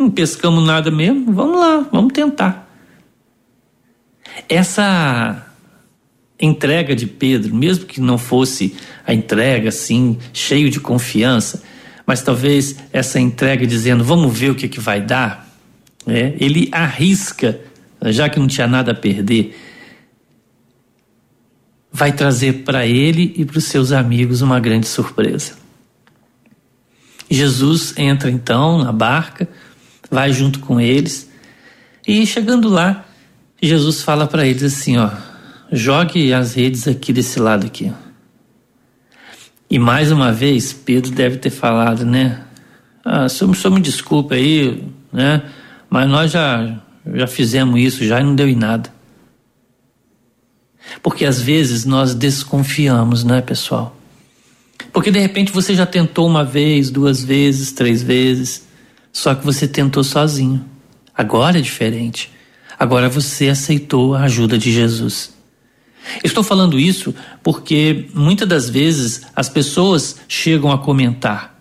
Não 0.00 0.10
pescamos 0.10 0.64
nada 0.64 0.90
mesmo, 0.90 1.30
vamos 1.30 1.60
lá, 1.60 1.86
vamos 1.92 2.14
tentar. 2.14 2.66
Essa 4.48 5.46
entrega 6.40 6.96
de 6.96 7.06
Pedro, 7.06 7.54
mesmo 7.54 7.84
que 7.84 8.00
não 8.00 8.16
fosse 8.16 8.74
a 9.06 9.12
entrega 9.12 9.68
assim, 9.68 10.16
cheio 10.32 10.70
de 10.70 10.80
confiança, 10.80 11.62
mas 12.06 12.22
talvez 12.22 12.76
essa 12.94 13.20
entrega 13.20 13.66
dizendo, 13.66 14.02
vamos 14.02 14.36
ver 14.38 14.50
o 14.50 14.54
que, 14.54 14.68
que 14.68 14.80
vai 14.80 15.02
dar, 15.02 15.46
é, 16.06 16.34
ele 16.40 16.70
arrisca, 16.72 17.60
já 18.06 18.26
que 18.30 18.40
não 18.40 18.46
tinha 18.46 18.66
nada 18.66 18.92
a 18.92 18.94
perder, 18.94 19.54
vai 21.92 22.10
trazer 22.10 22.64
para 22.64 22.86
ele 22.86 23.34
e 23.36 23.44
para 23.44 23.58
os 23.58 23.64
seus 23.64 23.92
amigos 23.92 24.40
uma 24.40 24.58
grande 24.58 24.88
surpresa. 24.88 25.58
Jesus 27.28 27.92
entra 27.98 28.30
então 28.30 28.78
na 28.78 28.92
barca, 28.92 29.46
vai 30.10 30.32
junto 30.32 30.58
com 30.60 30.80
eles 30.80 31.30
e 32.06 32.26
chegando 32.26 32.68
lá, 32.68 33.04
Jesus 33.62 34.02
fala 34.02 34.26
para 34.26 34.46
eles 34.46 34.62
assim, 34.62 34.96
ó, 34.96 35.10
jogue 35.70 36.32
as 36.32 36.54
redes 36.54 36.88
aqui 36.88 37.12
desse 37.12 37.38
lado 37.38 37.66
aqui. 37.66 37.92
E 39.70 39.78
mais 39.78 40.10
uma 40.10 40.32
vez, 40.32 40.72
Pedro 40.72 41.12
deve 41.12 41.36
ter 41.36 41.50
falado, 41.50 42.04
né? 42.04 42.42
Ah, 43.04 43.28
só, 43.28 43.46
me 43.70 43.80
desculpa 43.80 44.34
aí, 44.34 44.84
né? 45.12 45.42
Mas 45.88 46.08
nós 46.08 46.32
já, 46.32 46.80
já 47.14 47.26
fizemos 47.26 47.78
isso, 47.80 48.04
já 48.04 48.20
e 48.20 48.24
não 48.24 48.34
deu 48.34 48.48
em 48.48 48.56
nada. 48.56 48.92
Porque 51.02 51.24
às 51.24 51.40
vezes 51.40 51.84
nós 51.84 52.14
desconfiamos, 52.14 53.22
né, 53.22 53.40
pessoal? 53.40 53.96
Porque 54.92 55.10
de 55.10 55.20
repente 55.20 55.52
você 55.52 55.74
já 55.74 55.86
tentou 55.86 56.26
uma 56.26 56.44
vez, 56.44 56.90
duas 56.90 57.22
vezes, 57.22 57.70
três 57.70 58.02
vezes, 58.02 58.66
só 59.12 59.34
que 59.34 59.44
você 59.44 59.66
tentou 59.66 60.04
sozinho. 60.04 60.64
Agora 61.16 61.58
é 61.58 61.62
diferente. 61.62 62.30
Agora 62.78 63.08
você 63.08 63.48
aceitou 63.48 64.14
a 64.14 64.22
ajuda 64.22 64.56
de 64.56 64.72
Jesus. 64.72 65.34
Estou 66.24 66.42
falando 66.42 66.78
isso 66.78 67.14
porque 67.42 68.08
muitas 68.14 68.48
das 68.48 68.70
vezes 68.70 69.22
as 69.36 69.48
pessoas 69.48 70.16
chegam 70.26 70.72
a 70.72 70.78
comentar: 70.78 71.54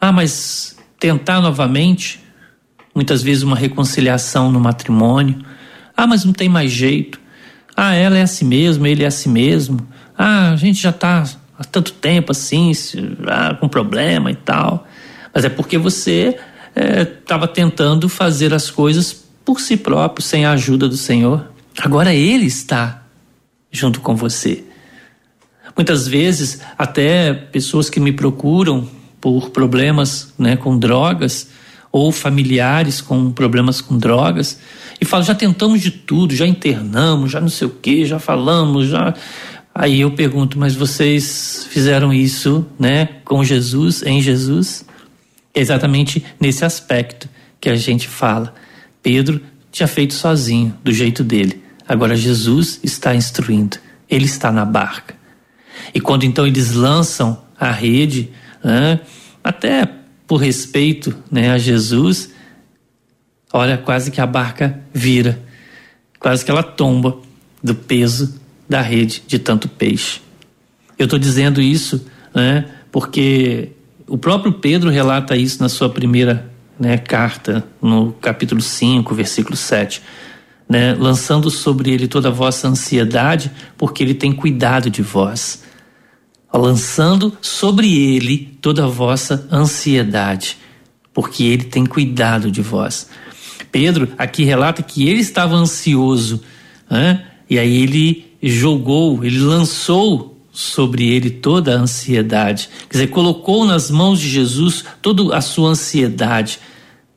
Ah, 0.00 0.12
mas 0.12 0.76
tentar 0.98 1.40
novamente? 1.40 2.20
muitas 2.98 3.22
vezes 3.22 3.44
uma 3.44 3.54
reconciliação 3.54 4.50
no 4.50 4.58
matrimônio. 4.58 5.40
Ah, 5.96 6.04
mas 6.04 6.24
não 6.24 6.32
tem 6.32 6.48
mais 6.48 6.72
jeito. 6.72 7.20
Ah, 7.76 7.94
ela 7.94 8.18
é 8.18 8.22
assim 8.22 8.44
mesmo, 8.44 8.84
ele 8.88 9.04
é 9.04 9.06
assim 9.06 9.30
mesmo. 9.30 9.78
Ah, 10.16 10.50
a 10.50 10.56
gente 10.56 10.82
já 10.82 10.90
está 10.90 11.22
há 11.56 11.62
tanto 11.62 11.92
tempo 11.92 12.32
assim, 12.32 12.72
ah, 13.28 13.54
com 13.54 13.68
problema 13.68 14.32
e 14.32 14.34
tal. 14.34 14.87
Mas 15.34 15.44
é 15.44 15.48
porque 15.48 15.78
você 15.78 16.38
estava 16.74 17.44
é, 17.44 17.48
tentando 17.48 18.08
fazer 18.08 18.54
as 18.54 18.70
coisas 18.70 19.24
por 19.44 19.60
si 19.60 19.76
próprio, 19.76 20.24
sem 20.24 20.44
a 20.44 20.52
ajuda 20.52 20.88
do 20.88 20.96
Senhor. 20.96 21.50
Agora 21.78 22.14
Ele 22.14 22.46
está 22.46 23.02
junto 23.70 24.00
com 24.00 24.14
você. 24.14 24.64
Muitas 25.76 26.08
vezes, 26.08 26.60
até 26.76 27.32
pessoas 27.32 27.88
que 27.88 28.00
me 28.00 28.12
procuram 28.12 28.88
por 29.20 29.50
problemas 29.50 30.32
né, 30.38 30.56
com 30.56 30.78
drogas, 30.78 31.48
ou 31.90 32.12
familiares 32.12 33.00
com 33.00 33.30
problemas 33.30 33.80
com 33.80 33.96
drogas, 33.96 34.58
e 35.00 35.04
falam: 35.04 35.24
já 35.24 35.34
tentamos 35.34 35.80
de 35.80 35.90
tudo, 35.90 36.34
já 36.34 36.46
internamos, 36.46 37.30
já 37.30 37.40
não 37.40 37.48
sei 37.48 37.66
o 37.66 37.70
que, 37.70 38.04
já 38.04 38.18
falamos, 38.18 38.88
já. 38.88 39.14
Aí 39.74 40.00
eu 40.00 40.10
pergunto: 40.10 40.58
mas 40.58 40.74
vocês 40.74 41.66
fizeram 41.70 42.12
isso 42.12 42.66
né, 42.78 43.08
com 43.24 43.42
Jesus, 43.44 44.02
em 44.02 44.20
Jesus? 44.20 44.84
Exatamente 45.58 46.24
nesse 46.38 46.64
aspecto 46.64 47.28
que 47.60 47.68
a 47.68 47.74
gente 47.74 48.06
fala. 48.06 48.54
Pedro 49.02 49.40
tinha 49.72 49.88
feito 49.88 50.14
sozinho, 50.14 50.76
do 50.84 50.92
jeito 50.92 51.24
dele. 51.24 51.62
Agora 51.86 52.14
Jesus 52.14 52.78
está 52.82 53.14
instruindo, 53.14 53.78
ele 54.08 54.26
está 54.26 54.52
na 54.52 54.64
barca. 54.64 55.16
E 55.92 56.00
quando 56.00 56.24
então 56.24 56.46
eles 56.46 56.72
lançam 56.72 57.42
a 57.58 57.72
rede, 57.72 58.30
né, 58.62 59.00
até 59.42 59.88
por 60.26 60.36
respeito 60.36 61.16
né, 61.30 61.50
a 61.50 61.58
Jesus, 61.58 62.30
olha, 63.52 63.78
quase 63.78 64.10
que 64.10 64.20
a 64.20 64.26
barca 64.26 64.78
vira, 64.92 65.42
quase 66.20 66.44
que 66.44 66.50
ela 66.50 66.62
tomba 66.62 67.18
do 67.62 67.74
peso 67.74 68.40
da 68.68 68.80
rede 68.80 69.24
de 69.26 69.38
tanto 69.38 69.68
peixe. 69.68 70.20
Eu 70.96 71.04
estou 71.04 71.18
dizendo 71.18 71.60
isso 71.60 72.06
né, 72.34 72.66
porque 72.92 73.72
o 74.08 74.18
próprio 74.18 74.52
Pedro 74.52 74.90
relata 74.90 75.36
isso 75.36 75.62
na 75.62 75.68
sua 75.68 75.88
primeira 75.88 76.50
né, 76.78 76.98
carta, 76.98 77.64
no 77.80 78.12
capítulo 78.12 78.60
5, 78.60 79.14
versículo 79.14 79.56
7 79.56 80.02
né, 80.68 80.94
lançando 80.94 81.50
sobre 81.50 81.90
ele 81.90 82.06
toda 82.06 82.28
a 82.28 82.32
vossa 82.32 82.68
ansiedade, 82.68 83.50
porque 83.76 84.02
ele 84.02 84.14
tem 84.14 84.32
cuidado 84.32 84.90
de 84.90 85.00
vós. 85.00 85.62
Lançando 86.52 87.36
sobre 87.40 87.96
ele 87.96 88.58
toda 88.60 88.84
a 88.84 88.88
vossa 88.88 89.46
ansiedade, 89.50 90.58
porque 91.12 91.44
ele 91.44 91.64
tem 91.64 91.86
cuidado 91.86 92.50
de 92.50 92.60
vós. 92.60 93.08
Pedro 93.72 94.08
aqui 94.18 94.44
relata 94.44 94.82
que 94.82 95.08
ele 95.08 95.20
estava 95.20 95.54
ansioso, 95.54 96.42
né? 96.90 97.24
e 97.48 97.58
aí 97.58 97.82
ele 97.82 98.32
jogou, 98.42 99.24
ele 99.24 99.38
lançou 99.40 100.37
sobre 100.58 101.08
ele 101.08 101.30
toda 101.30 101.72
a 101.72 101.80
ansiedade. 101.80 102.68
Quer 102.90 102.96
dizer, 102.98 103.06
colocou 103.10 103.64
nas 103.64 103.92
mãos 103.92 104.18
de 104.18 104.28
Jesus 104.28 104.84
toda 105.00 105.36
a 105.36 105.40
sua 105.40 105.68
ansiedade, 105.68 106.58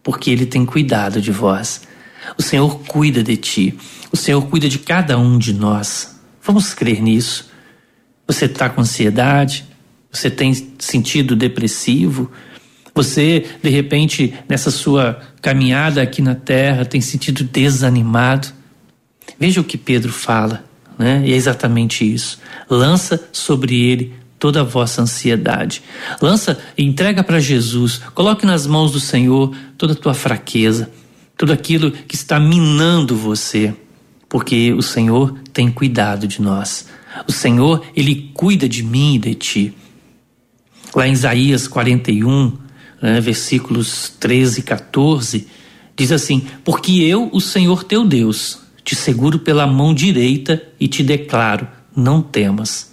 porque 0.04 0.30
ele 0.30 0.46
tem 0.46 0.64
cuidado 0.64 1.20
de 1.20 1.32
vós. 1.32 1.82
O 2.38 2.44
Senhor 2.44 2.82
cuida 2.82 3.24
de 3.24 3.36
ti. 3.36 3.76
O 4.12 4.16
Senhor 4.16 4.44
cuida 4.44 4.70
de 4.70 4.78
cada 4.78 5.18
um 5.18 5.40
de 5.40 5.54
nós. 5.54 6.20
Vamos 6.44 6.76
crer 6.76 7.02
nisso. 7.02 7.50
Você 8.28 8.46
está 8.46 8.70
com 8.70 8.82
ansiedade? 8.82 9.66
Você 10.12 10.30
tem 10.30 10.54
sentido 10.78 11.36
depressivo? 11.36 12.32
Você, 12.94 13.48
de 13.64 13.72
repente, 13.72 14.36
nessa 14.48 14.70
sua 14.70 15.20
caminhada 15.42 16.00
aqui 16.00 16.22
na 16.22 16.36
terra, 16.36 16.86
tem 16.86 17.02
sentido 17.02 17.44
desanimado? 17.44 18.50
Veja 19.40 19.62
o 19.62 19.64
que 19.64 19.80
Pedro 19.80 20.14
fala, 20.14 20.64
né? 21.02 21.24
E 21.26 21.34
é 21.34 21.36
exatamente 21.36 22.10
isso. 22.10 22.40
Lança 22.70 23.22
sobre 23.34 23.76
ele 23.82 24.14
toda 24.40 24.62
a 24.62 24.64
vossa 24.64 25.02
ansiedade. 25.02 25.84
Lança 26.22 26.58
e 26.78 26.84
entrega 26.84 27.24
para 27.24 27.40
Jesus. 27.40 28.00
Coloque 28.14 28.46
nas 28.46 28.66
mãos 28.66 28.92
do 28.92 29.00
Senhor 29.00 29.54
toda 29.78 29.94
a 29.94 29.96
tua 29.96 30.14
fraqueza 30.14 30.90
tudo 31.42 31.54
aquilo 31.54 31.90
que 31.90 32.14
está 32.14 32.40
minando 32.40 33.16
você, 33.16 33.74
porque 34.30 34.72
o 34.74 34.84
Senhor 34.84 35.34
tem 35.52 35.72
cuidado 35.72 36.28
de 36.28 36.40
nós. 36.40 36.86
O 37.28 37.32
Senhor, 37.32 37.84
ele 37.96 38.30
cuida 38.36 38.70
de 38.70 38.84
mim 38.84 39.16
e 39.16 39.18
de 39.18 39.34
ti. 39.34 39.74
Lá 40.94 41.08
em 41.08 41.14
Isaías 41.14 41.68
41, 41.68 42.56
né, 43.02 43.20
versículos 43.20 44.14
13 44.20 44.60
e 44.60 44.64
14, 44.64 45.48
diz 45.96 46.12
assim: 46.12 46.46
Porque 46.64 46.92
eu, 47.02 47.28
o 47.34 47.42
Senhor 47.42 47.84
teu 47.86 48.06
Deus, 48.06 48.60
te 48.92 48.96
seguro 48.98 49.40
pela 49.40 49.66
mão 49.66 49.94
direita 49.94 50.62
e 50.78 50.86
te 50.86 51.02
declaro: 51.02 51.66
não 51.96 52.22
temas. 52.22 52.92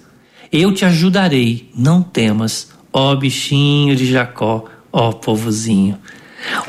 Eu 0.53 0.72
te 0.72 0.84
ajudarei, 0.84 1.68
não 1.76 2.03
temas, 2.03 2.70
ó 2.92 3.16
bichinho 3.16 3.96
de 3.96 4.07
Jacó, 4.07 4.66
ó 4.92 5.11
povozinho. 5.11 5.99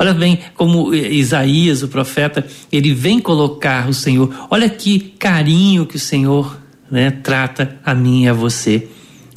Olha 0.00 0.12
bem 0.12 0.40
como 0.56 0.92
Isaías, 0.92 1.80
o 1.80 1.86
profeta, 1.86 2.44
ele 2.72 2.92
vem 2.92 3.20
colocar 3.20 3.88
o 3.88 3.94
Senhor. 3.94 4.48
Olha 4.50 4.68
que 4.68 4.98
carinho 4.98 5.86
que 5.86 5.94
o 5.94 6.00
Senhor 6.00 6.58
né, 6.90 7.12
trata 7.12 7.78
a 7.84 7.94
mim 7.94 8.24
e 8.24 8.28
a 8.28 8.32
você. 8.32 8.88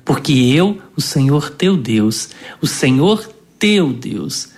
Porque 0.03 0.33
eu, 0.33 0.81
o 0.97 1.01
Senhor 1.01 1.51
teu 1.51 1.77
Deus, 1.77 2.31
o 2.59 2.65
Senhor 2.65 3.31
teu 3.59 3.93
Deus, 3.93 4.49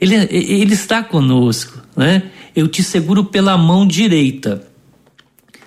ele, 0.00 0.16
ele 0.16 0.74
está 0.74 1.00
conosco, 1.00 1.80
né? 1.96 2.24
Eu 2.58 2.66
te 2.66 2.82
seguro 2.82 3.22
pela 3.22 3.56
mão 3.56 3.86
direita. 3.86 4.66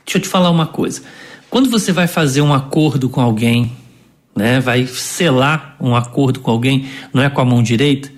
Deixa 0.06 0.18
eu 0.18 0.22
te 0.22 0.28
falar 0.28 0.50
uma 0.50 0.68
coisa. 0.68 1.02
Quando 1.50 1.70
você 1.70 1.94
vai 1.94 2.06
fazer 2.06 2.42
um 2.42 2.54
acordo 2.54 3.08
com 3.08 3.22
alguém, 3.22 3.72
né, 4.36 4.60
vai 4.60 4.86
selar 4.86 5.78
um 5.80 5.96
acordo 5.96 6.42
com 6.42 6.52
alguém, 6.52 6.90
não 7.14 7.24
é 7.24 7.30
com 7.30 7.40
a 7.40 7.46
mão 7.46 7.64
direita? 7.64 8.12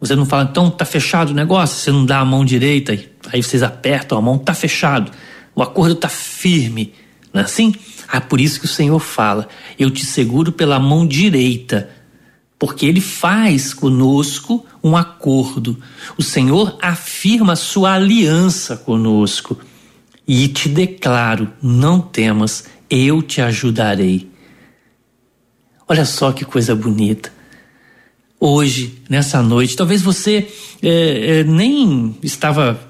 Você 0.00 0.16
não 0.16 0.24
fala, 0.24 0.48
então 0.50 0.70
tá 0.70 0.86
fechado 0.86 1.32
o 1.32 1.34
negócio, 1.34 1.76
você 1.76 1.92
não 1.92 2.06
dá 2.06 2.20
a 2.20 2.24
mão 2.24 2.42
direita, 2.42 2.98
aí 3.30 3.42
vocês 3.42 3.62
apertam 3.62 4.16
a 4.16 4.22
mão, 4.22 4.38
tá 4.38 4.54
fechado. 4.54 5.12
O 5.54 5.62
acordo 5.62 5.94
tá 5.94 6.08
firme, 6.08 6.94
não 7.34 7.42
é 7.42 7.44
assim? 7.44 7.74
Ah, 8.08 8.22
por 8.22 8.40
isso 8.40 8.60
que 8.60 8.64
o 8.64 8.68
Senhor 8.68 8.98
fala: 8.98 9.46
eu 9.78 9.90
te 9.90 10.06
seguro 10.06 10.52
pela 10.52 10.80
mão 10.80 11.06
direita, 11.06 11.90
porque 12.58 12.86
Ele 12.86 13.02
faz 13.02 13.74
conosco 13.74 14.64
um 14.82 14.96
acordo. 14.96 15.78
O 16.16 16.22
Senhor 16.22 16.76
afirma 16.80 17.56
sua 17.56 17.94
aliança 17.94 18.76
conosco 18.76 19.58
e 20.26 20.48
te 20.48 20.68
declaro: 20.68 21.52
não 21.62 22.00
temas, 22.00 22.64
eu 22.88 23.22
te 23.22 23.40
ajudarei. 23.40 24.30
Olha 25.88 26.04
só 26.04 26.32
que 26.32 26.44
coisa 26.44 26.74
bonita 26.74 27.32
hoje, 28.40 28.94
nessa 29.08 29.42
noite. 29.42 29.76
Talvez 29.76 30.00
você 30.00 30.48
é, 30.82 31.40
é, 31.40 31.44
nem 31.44 32.16
estava 32.22 32.80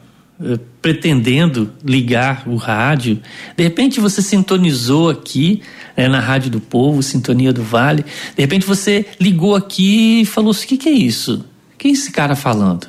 é, 0.41 0.59
pretendendo 0.81 1.73
ligar 1.85 2.49
o 2.49 2.55
rádio. 2.55 3.21
De 3.57 3.65
repente 3.65 3.99
você 3.99 4.23
sintonizou 4.23 5.11
aqui 5.11 5.61
é, 5.97 6.09
na 6.09 6.21
Rádio 6.21 6.51
do 6.51 6.61
Povo, 6.61 7.03
Sintonia 7.03 7.53
do 7.53 7.63
Vale. 7.63 8.05
De 8.05 8.41
repente 8.41 8.65
você 8.65 9.05
ligou 9.19 9.57
aqui 9.57 10.21
e 10.21 10.25
falou: 10.25 10.53
assim, 10.53 10.67
o 10.67 10.69
que, 10.69 10.77
que 10.77 10.89
é 10.89 10.93
isso? 10.93 11.45
Que 11.81 11.89
é 11.89 11.93
esse 11.93 12.13
cara 12.13 12.37
falando? 12.37 12.87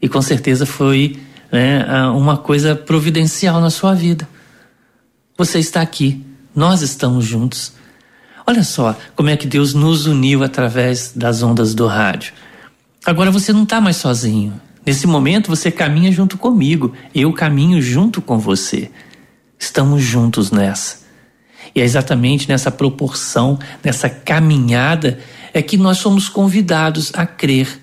E 0.00 0.10
com 0.10 0.20
certeza 0.20 0.66
foi 0.66 1.18
né, 1.50 1.86
uma 2.10 2.36
coisa 2.36 2.76
providencial 2.76 3.62
na 3.62 3.70
sua 3.70 3.94
vida. 3.94 4.28
Você 5.38 5.58
está 5.58 5.80
aqui, 5.80 6.22
nós 6.54 6.82
estamos 6.82 7.24
juntos. 7.24 7.72
Olha 8.46 8.62
só 8.62 8.94
como 9.16 9.30
é 9.30 9.38
que 9.38 9.46
Deus 9.46 9.72
nos 9.72 10.04
uniu 10.04 10.44
através 10.44 11.12
das 11.16 11.42
ondas 11.42 11.74
do 11.74 11.86
rádio. 11.86 12.34
Agora 13.06 13.30
você 13.30 13.54
não 13.54 13.62
está 13.62 13.80
mais 13.80 13.96
sozinho. 13.96 14.60
Nesse 14.84 15.06
momento 15.06 15.48
você 15.48 15.70
caminha 15.70 16.12
junto 16.12 16.36
comigo, 16.36 16.92
eu 17.14 17.32
caminho 17.32 17.80
junto 17.80 18.20
com 18.20 18.38
você. 18.38 18.90
Estamos 19.58 20.02
juntos 20.02 20.50
nessa. 20.50 21.00
E 21.74 21.80
é 21.80 21.84
exatamente 21.84 22.46
nessa 22.50 22.70
proporção, 22.70 23.58
nessa 23.82 24.10
caminhada, 24.10 25.18
é 25.52 25.62
que 25.62 25.76
nós 25.76 25.98
somos 25.98 26.28
convidados 26.28 27.12
a 27.14 27.26
crer 27.26 27.80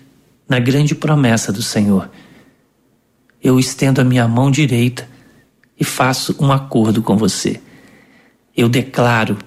na 0.48 0.60
grande 0.60 0.96
promessa 0.96 1.52
do 1.52 1.62
Senhor. 1.62 2.10
Eu 3.44 3.60
estendo 3.60 4.02
a 4.02 4.04
minha 4.04 4.28
mão 4.28 4.50
direita 4.50 5.08
e 5.80 5.84
faço 5.84 6.36
um 6.40 6.52
acordo 6.52 7.02
com 7.02 7.18
você. 7.18 7.62
Eu 8.56 8.68
declaro 8.68 9.38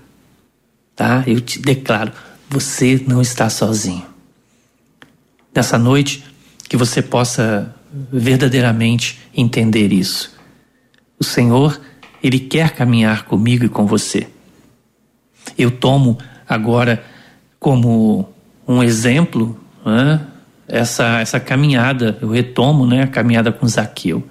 tá? 1.00 1.24
Eu 1.26 1.40
te 1.40 1.58
declaro, 1.58 2.12
você 2.46 3.02
não 3.08 3.22
está 3.22 3.48
sozinho. 3.48 4.04
Nessa 5.54 5.78
noite, 5.78 6.22
que 6.68 6.76
você 6.76 7.00
possa 7.00 7.74
verdadeiramente 8.12 9.18
entender 9.34 9.94
isso. 9.94 10.36
O 11.18 11.24
Senhor, 11.24 11.80
Ele 12.22 12.38
quer 12.38 12.72
caminhar 12.72 13.24
comigo 13.24 13.64
e 13.64 13.68
com 13.70 13.86
você. 13.86 14.28
Eu 15.56 15.70
tomo 15.70 16.18
agora 16.46 17.02
como 17.60 18.28
um 18.66 18.82
exemplo 18.82 19.56
né, 19.84 20.20
essa, 20.66 21.20
essa 21.20 21.38
caminhada, 21.38 22.18
eu 22.20 22.30
retomo 22.30 22.86
né, 22.86 23.02
a 23.02 23.06
caminhada 23.06 23.52
com 23.52 23.68
Zaqueu. 23.68 24.24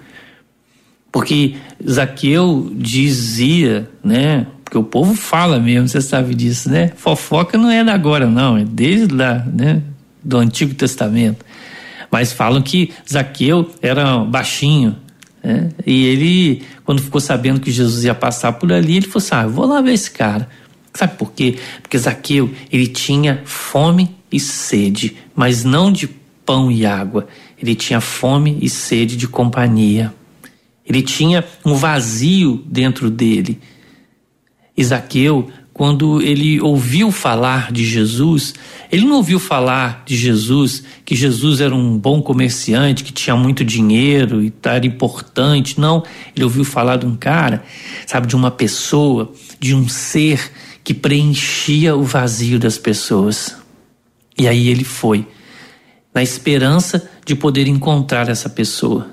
Porque 1.12 1.54
Zaqueu 1.88 2.70
dizia, 2.74 3.88
né, 4.02 4.46
porque 4.64 4.78
o 4.78 4.84
povo 4.84 5.14
fala 5.14 5.58
mesmo, 5.58 5.88
você 5.88 6.00
sabe 6.00 6.32
disso, 6.34 6.70
né? 6.70 6.92
Fofoca 6.94 7.58
não 7.58 7.68
é 7.68 7.82
da 7.82 7.92
agora, 7.92 8.26
não, 8.26 8.56
é 8.56 8.64
desde 8.64 9.12
lá, 9.12 9.44
né? 9.44 9.82
Do 10.22 10.38
Antigo 10.38 10.74
Testamento. 10.74 11.44
Mas 12.08 12.32
falam 12.32 12.62
que 12.62 12.92
Zaqueu 13.10 13.68
era 13.82 14.18
baixinho, 14.18 14.96
né? 15.42 15.70
E 15.84 16.04
ele, 16.04 16.62
quando 16.84 17.02
ficou 17.02 17.20
sabendo 17.20 17.58
que 17.58 17.72
Jesus 17.72 18.04
ia 18.04 18.14
passar 18.14 18.52
por 18.52 18.72
ali, 18.72 18.98
ele 18.98 19.06
falou 19.06 19.18
assim: 19.18 19.34
ah, 19.34 19.46
vou 19.48 19.66
lá 19.66 19.80
ver 19.80 19.92
esse 19.92 20.10
cara. 20.12 20.48
Sabe 20.94 21.16
por 21.16 21.32
quê? 21.32 21.56
Porque 21.82 21.96
Zaqueu, 21.98 22.50
ele 22.70 22.86
tinha 22.86 23.42
fome 23.44 24.14
e 24.30 24.40
sede, 24.40 25.16
mas 25.34 25.64
não 25.64 25.90
de 25.92 26.08
pão 26.44 26.70
e 26.70 26.84
água. 26.84 27.28
Ele 27.60 27.74
tinha 27.74 28.00
fome 28.00 28.58
e 28.60 28.68
sede 28.68 29.16
de 29.16 29.28
companhia. 29.28 30.12
Ele 30.84 31.02
tinha 31.02 31.44
um 31.64 31.74
vazio 31.74 32.64
dentro 32.66 33.10
dele. 33.10 33.60
Isaqueu, 34.76 35.48
quando 35.72 36.20
ele 36.20 36.60
ouviu 36.60 37.10
falar 37.10 37.70
de 37.70 37.84
Jesus, 37.86 38.54
ele 38.90 39.04
não 39.04 39.16
ouviu 39.16 39.38
falar 39.38 40.02
de 40.04 40.16
Jesus, 40.16 40.82
que 41.04 41.14
Jesus 41.14 41.60
era 41.60 41.74
um 41.74 41.96
bom 41.96 42.20
comerciante, 42.20 43.04
que 43.04 43.12
tinha 43.12 43.36
muito 43.36 43.64
dinheiro 43.64 44.42
e 44.42 44.52
era 44.64 44.86
importante. 44.86 45.80
Não, 45.80 46.02
ele 46.34 46.44
ouviu 46.44 46.64
falar 46.64 46.96
de 46.96 47.06
um 47.06 47.16
cara, 47.16 47.62
sabe, 48.06 48.26
de 48.26 48.36
uma 48.36 48.50
pessoa, 48.50 49.32
de 49.58 49.74
um 49.74 49.88
ser 49.88 50.50
que 50.90 50.94
preenchia 50.94 51.94
o 51.94 52.02
vazio 52.02 52.58
das 52.58 52.76
pessoas. 52.76 53.56
E 54.36 54.48
aí 54.48 54.66
ele 54.66 54.82
foi, 54.82 55.24
na 56.12 56.20
esperança 56.20 57.08
de 57.24 57.36
poder 57.36 57.68
encontrar 57.68 58.28
essa 58.28 58.48
pessoa. 58.48 59.08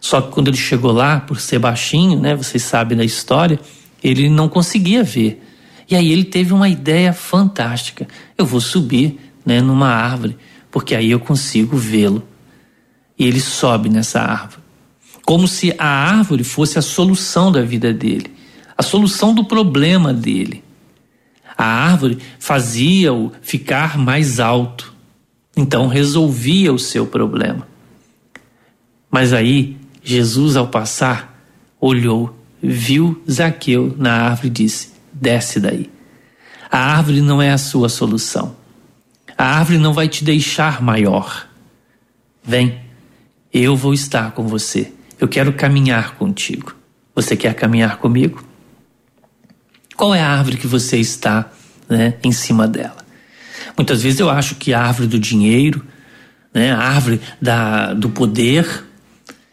Só 0.00 0.22
que 0.22 0.32
quando 0.32 0.48
ele 0.48 0.56
chegou 0.56 0.90
lá, 0.90 1.20
por 1.20 1.38
ser 1.38 1.58
baixinho, 1.58 2.18
né, 2.18 2.34
vocês 2.34 2.62
sabem 2.62 2.96
da 2.96 3.04
história, 3.04 3.60
ele 4.02 4.30
não 4.30 4.48
conseguia 4.48 5.04
ver. 5.04 5.44
E 5.86 5.94
aí 5.94 6.10
ele 6.10 6.24
teve 6.24 6.54
uma 6.54 6.66
ideia 6.66 7.12
fantástica. 7.12 8.08
Eu 8.38 8.46
vou 8.46 8.58
subir 8.58 9.20
né, 9.44 9.60
numa 9.60 9.88
árvore, 9.88 10.38
porque 10.70 10.94
aí 10.94 11.10
eu 11.10 11.20
consigo 11.20 11.76
vê-lo. 11.76 12.26
E 13.18 13.26
ele 13.26 13.38
sobe 13.38 13.90
nessa 13.90 14.22
árvore. 14.22 14.62
Como 15.26 15.46
se 15.46 15.74
a 15.76 15.86
árvore 15.86 16.42
fosse 16.42 16.78
a 16.78 16.82
solução 16.82 17.52
da 17.52 17.60
vida 17.60 17.92
dele, 17.92 18.32
a 18.78 18.82
solução 18.82 19.34
do 19.34 19.44
problema 19.44 20.14
dele. 20.14 20.69
A 21.60 21.66
árvore 21.66 22.16
fazia-o 22.38 23.32
ficar 23.42 23.98
mais 23.98 24.40
alto, 24.40 24.94
então 25.54 25.88
resolvia 25.88 26.72
o 26.72 26.78
seu 26.78 27.06
problema. 27.06 27.68
Mas 29.10 29.34
aí, 29.34 29.76
Jesus, 30.02 30.56
ao 30.56 30.68
passar, 30.68 31.38
olhou, 31.78 32.34
viu 32.62 33.22
Zaqueu 33.30 33.94
na 33.98 34.22
árvore 34.22 34.46
e 34.46 34.50
disse: 34.52 34.92
desce 35.12 35.60
daí. 35.60 35.90
A 36.70 36.78
árvore 36.78 37.20
não 37.20 37.42
é 37.42 37.50
a 37.50 37.58
sua 37.58 37.90
solução. 37.90 38.56
A 39.36 39.58
árvore 39.58 39.76
não 39.76 39.92
vai 39.92 40.08
te 40.08 40.24
deixar 40.24 40.80
maior. 40.80 41.46
Vem, 42.42 42.80
eu 43.52 43.76
vou 43.76 43.92
estar 43.92 44.30
com 44.30 44.48
você. 44.48 44.94
Eu 45.18 45.28
quero 45.28 45.52
caminhar 45.52 46.14
contigo. 46.14 46.74
Você 47.14 47.36
quer 47.36 47.52
caminhar 47.52 47.98
comigo? 47.98 48.42
Qual 50.00 50.14
é 50.14 50.22
a 50.22 50.30
árvore 50.30 50.56
que 50.56 50.66
você 50.66 50.96
está 50.96 51.52
né, 51.86 52.14
em 52.24 52.32
cima 52.32 52.66
dela? 52.66 53.04
Muitas 53.76 54.02
vezes 54.02 54.18
eu 54.18 54.30
acho 54.30 54.54
que 54.54 54.72
a 54.72 54.80
árvore 54.80 55.06
do 55.06 55.18
dinheiro, 55.18 55.84
né, 56.54 56.72
a 56.72 56.78
árvore 56.78 57.20
da, 57.38 57.92
do 57.92 58.08
poder. 58.08 58.66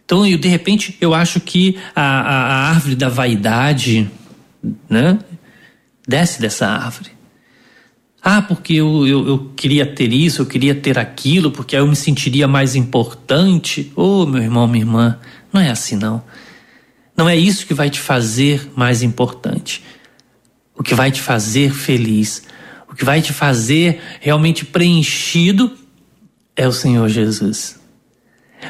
Então, 0.05 0.25
eu, 0.25 0.37
de 0.37 0.47
repente, 0.47 0.95
eu 1.01 1.13
acho 1.13 1.41
que 1.41 1.77
a, 1.93 2.01
a, 2.01 2.35
a 2.45 2.69
árvore 2.69 2.95
da 2.95 3.09
vaidade, 3.09 4.09
né, 4.89 5.19
Desce 6.07 6.39
dessa 6.39 6.65
árvore. 6.65 7.09
Ah, 8.23 8.41
porque 8.41 8.75
eu, 8.75 9.05
eu, 9.05 9.27
eu, 9.27 9.51
queria 9.53 9.85
ter 9.85 10.13
isso, 10.13 10.41
eu 10.41 10.45
queria 10.45 10.73
ter 10.73 10.97
aquilo, 10.97 11.51
porque 11.51 11.75
aí 11.75 11.81
eu 11.81 11.87
me 11.87 11.95
sentiria 11.97 12.47
mais 12.47 12.73
importante. 12.73 13.91
Oh, 13.97 14.25
meu 14.25 14.41
irmão, 14.41 14.65
minha 14.65 14.85
irmã, 14.85 15.19
não 15.51 15.59
é 15.59 15.69
assim 15.69 15.97
não. 15.97 16.23
Não 17.17 17.27
é 17.27 17.35
isso 17.35 17.67
que 17.67 17.73
vai 17.73 17.89
te 17.89 17.99
fazer 17.99 18.71
mais 18.77 19.03
importante. 19.03 19.83
O 20.77 20.83
que 20.83 20.93
vai 20.93 21.11
te 21.11 21.21
fazer 21.21 21.73
feliz, 21.73 22.43
o 22.89 22.95
que 22.95 23.03
vai 23.03 23.21
te 23.21 23.33
fazer 23.33 23.99
realmente 24.19 24.63
preenchido 24.63 25.75
é 26.55 26.67
o 26.67 26.71
Senhor 26.71 27.07
Jesus. 27.09 27.79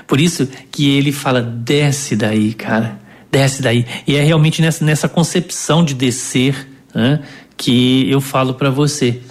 Por 0.06 0.20
isso 0.20 0.48
que 0.72 0.90
ele 0.90 1.12
fala: 1.12 1.42
desce 1.42 2.16
daí, 2.16 2.54
cara, 2.54 3.00
desce 3.32 3.62
daí. 3.62 3.86
E 4.06 4.16
é 4.16 4.24
realmente 4.24 4.62
nessa, 4.62 4.84
nessa 4.84 5.10
concepção 5.10 5.84
de 5.84 5.94
descer 5.94 6.68
né, 6.94 7.22
que 7.56 8.10
eu 8.10 8.22
falo 8.22 8.54
para 8.54 8.70
você. 8.70 9.22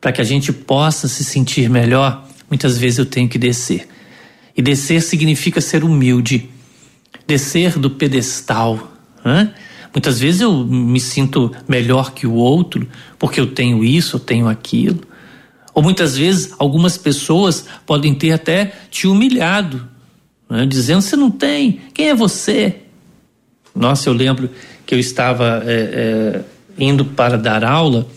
Para 0.00 0.12
que 0.12 0.20
a 0.20 0.24
gente 0.24 0.50
possa 0.50 1.06
se 1.08 1.22
sentir 1.22 1.68
melhor, 1.68 2.26
muitas 2.48 2.78
vezes 2.78 2.98
eu 2.98 3.06
tenho 3.06 3.28
que 3.28 3.38
descer. 3.38 3.86
E 4.56 4.62
descer 4.62 5.02
significa 5.02 5.60
ser 5.60 5.84
humilde, 5.84 6.48
descer 7.26 7.78
do 7.78 7.90
pedestal. 7.90 8.92
Né? 9.22 9.52
Muitas 9.92 10.20
vezes 10.20 10.40
eu 10.40 10.64
me 10.64 11.00
sinto 11.00 11.50
melhor 11.68 12.12
que 12.12 12.26
o 12.26 12.34
outro 12.34 12.86
porque 13.18 13.40
eu 13.40 13.48
tenho 13.48 13.84
isso, 13.84 14.16
eu 14.16 14.20
tenho 14.20 14.48
aquilo. 14.48 15.00
Ou 15.74 15.82
muitas 15.82 16.16
vezes 16.16 16.52
algumas 16.58 16.96
pessoas 16.96 17.66
podem 17.86 18.14
ter 18.14 18.32
até 18.32 18.72
te 18.90 19.06
humilhado, 19.06 19.86
né? 20.48 20.66
dizendo: 20.66 21.02
você 21.02 21.16
não 21.16 21.30
tem, 21.30 21.80
quem 21.92 22.08
é 22.08 22.14
você? 22.14 22.76
Nossa, 23.74 24.08
eu 24.08 24.12
lembro 24.12 24.50
que 24.84 24.94
eu 24.94 24.98
estava 24.98 25.62
é, 25.64 25.72
é, 25.72 26.44
indo 26.78 27.04
para 27.04 27.38
dar 27.38 27.64
aula, 27.64 28.08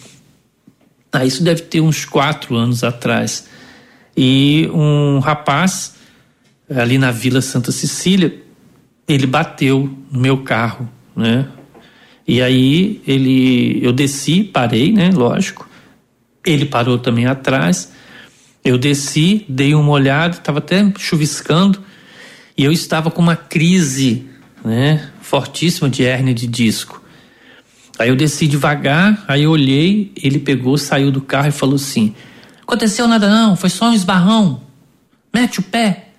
ah, 1.12 1.26
isso 1.26 1.44
deve 1.44 1.62
ter 1.62 1.80
uns 1.80 2.06
quatro 2.06 2.56
anos 2.56 2.84
atrás. 2.84 3.48
E 4.18 4.70
um 4.74 5.20
rapaz, 5.20 5.96
ali 6.70 6.98
na 6.98 7.12
Vila 7.12 7.42
Santa 7.42 7.72
Cecília, 7.72 8.42
ele 9.08 9.28
bateu 9.28 9.96
no 10.12 10.20
meu 10.20 10.44
carro, 10.44 10.90
né? 11.16 11.48
E 12.28 12.42
aí 12.42 13.02
ele, 13.06 13.80
eu 13.84 13.92
desci, 13.92 14.44
parei, 14.44 14.92
né? 14.92 15.12
Lógico. 15.12 15.68
Ele 16.46 16.66
parou 16.66 16.98
também 16.98 17.26
atrás. 17.26 17.92
Eu 18.64 18.78
desci, 18.78 19.46
dei 19.48 19.76
uma 19.76 19.92
olhada, 19.92 20.38
estava 20.38 20.60
até 20.60 20.90
chuviscando, 20.98 21.84
e 22.58 22.64
eu 22.64 22.72
estava 22.72 23.12
com 23.12 23.22
uma 23.22 23.36
crise, 23.36 24.26
né? 24.64 25.10
Fortíssima 25.22 25.90
de 25.90 26.06
hérnia 26.06 26.34
de 26.34 26.48
disco. 26.48 27.02
Aí 28.00 28.10
eu 28.10 28.16
desci 28.16 28.48
devagar, 28.48 29.24
aí 29.28 29.44
eu 29.44 29.52
olhei, 29.52 30.12
ele 30.16 30.40
pegou, 30.40 30.78
saiu 30.78 31.12
do 31.12 31.22
carro 31.22 31.50
e 31.50 31.52
falou 31.52 31.76
assim: 31.76 32.16
Aconteceu 32.62 33.08
nada 33.08 33.30
não, 33.30 33.56
foi 33.56 33.70
só 33.70 33.90
um 33.90 33.94
esbarrão. 33.94 34.62
Mete 35.34 35.60
o 35.60 35.64
pé. 35.64 36.10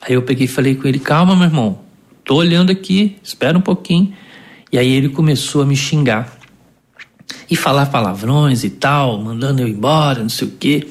Aí 0.00 0.14
eu 0.14 0.22
peguei 0.22 0.44
e 0.44 0.48
falei 0.48 0.76
com 0.76 0.86
ele: 0.86 1.00
Calma, 1.00 1.34
meu 1.34 1.46
irmão, 1.46 1.80
tô 2.24 2.36
olhando 2.36 2.70
aqui, 2.70 3.16
espera 3.22 3.58
um 3.58 3.60
pouquinho. 3.60 4.14
E 4.70 4.78
aí 4.78 4.92
ele 4.92 5.08
começou 5.08 5.62
a 5.62 5.66
me 5.66 5.76
xingar 5.76 6.38
e 7.50 7.56
falar 7.56 7.86
palavrões 7.86 8.64
e 8.64 8.70
tal, 8.70 9.18
mandando 9.18 9.62
eu 9.62 9.68
embora, 9.68 10.22
não 10.22 10.28
sei 10.28 10.48
o 10.48 10.50
quê. 10.50 10.88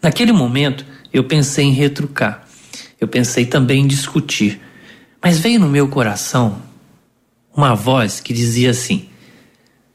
Naquele 0.00 0.32
momento 0.32 0.84
eu 1.12 1.24
pensei 1.24 1.64
em 1.64 1.72
retrucar, 1.72 2.46
eu 3.00 3.08
pensei 3.08 3.46
também 3.46 3.82
em 3.82 3.86
discutir, 3.86 4.60
mas 5.22 5.38
veio 5.38 5.58
no 5.58 5.68
meu 5.68 5.88
coração 5.88 6.62
uma 7.54 7.74
voz 7.74 8.20
que 8.20 8.32
dizia 8.32 8.70
assim: 8.70 9.08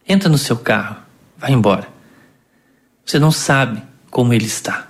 Entra 0.07 0.29
no 0.29 0.37
seu 0.37 0.57
carro, 0.57 0.97
vai 1.37 1.51
embora. 1.51 1.87
Você 3.05 3.17
não 3.17 3.31
sabe 3.31 3.81
como 4.09 4.33
ele 4.33 4.45
está. 4.45 4.87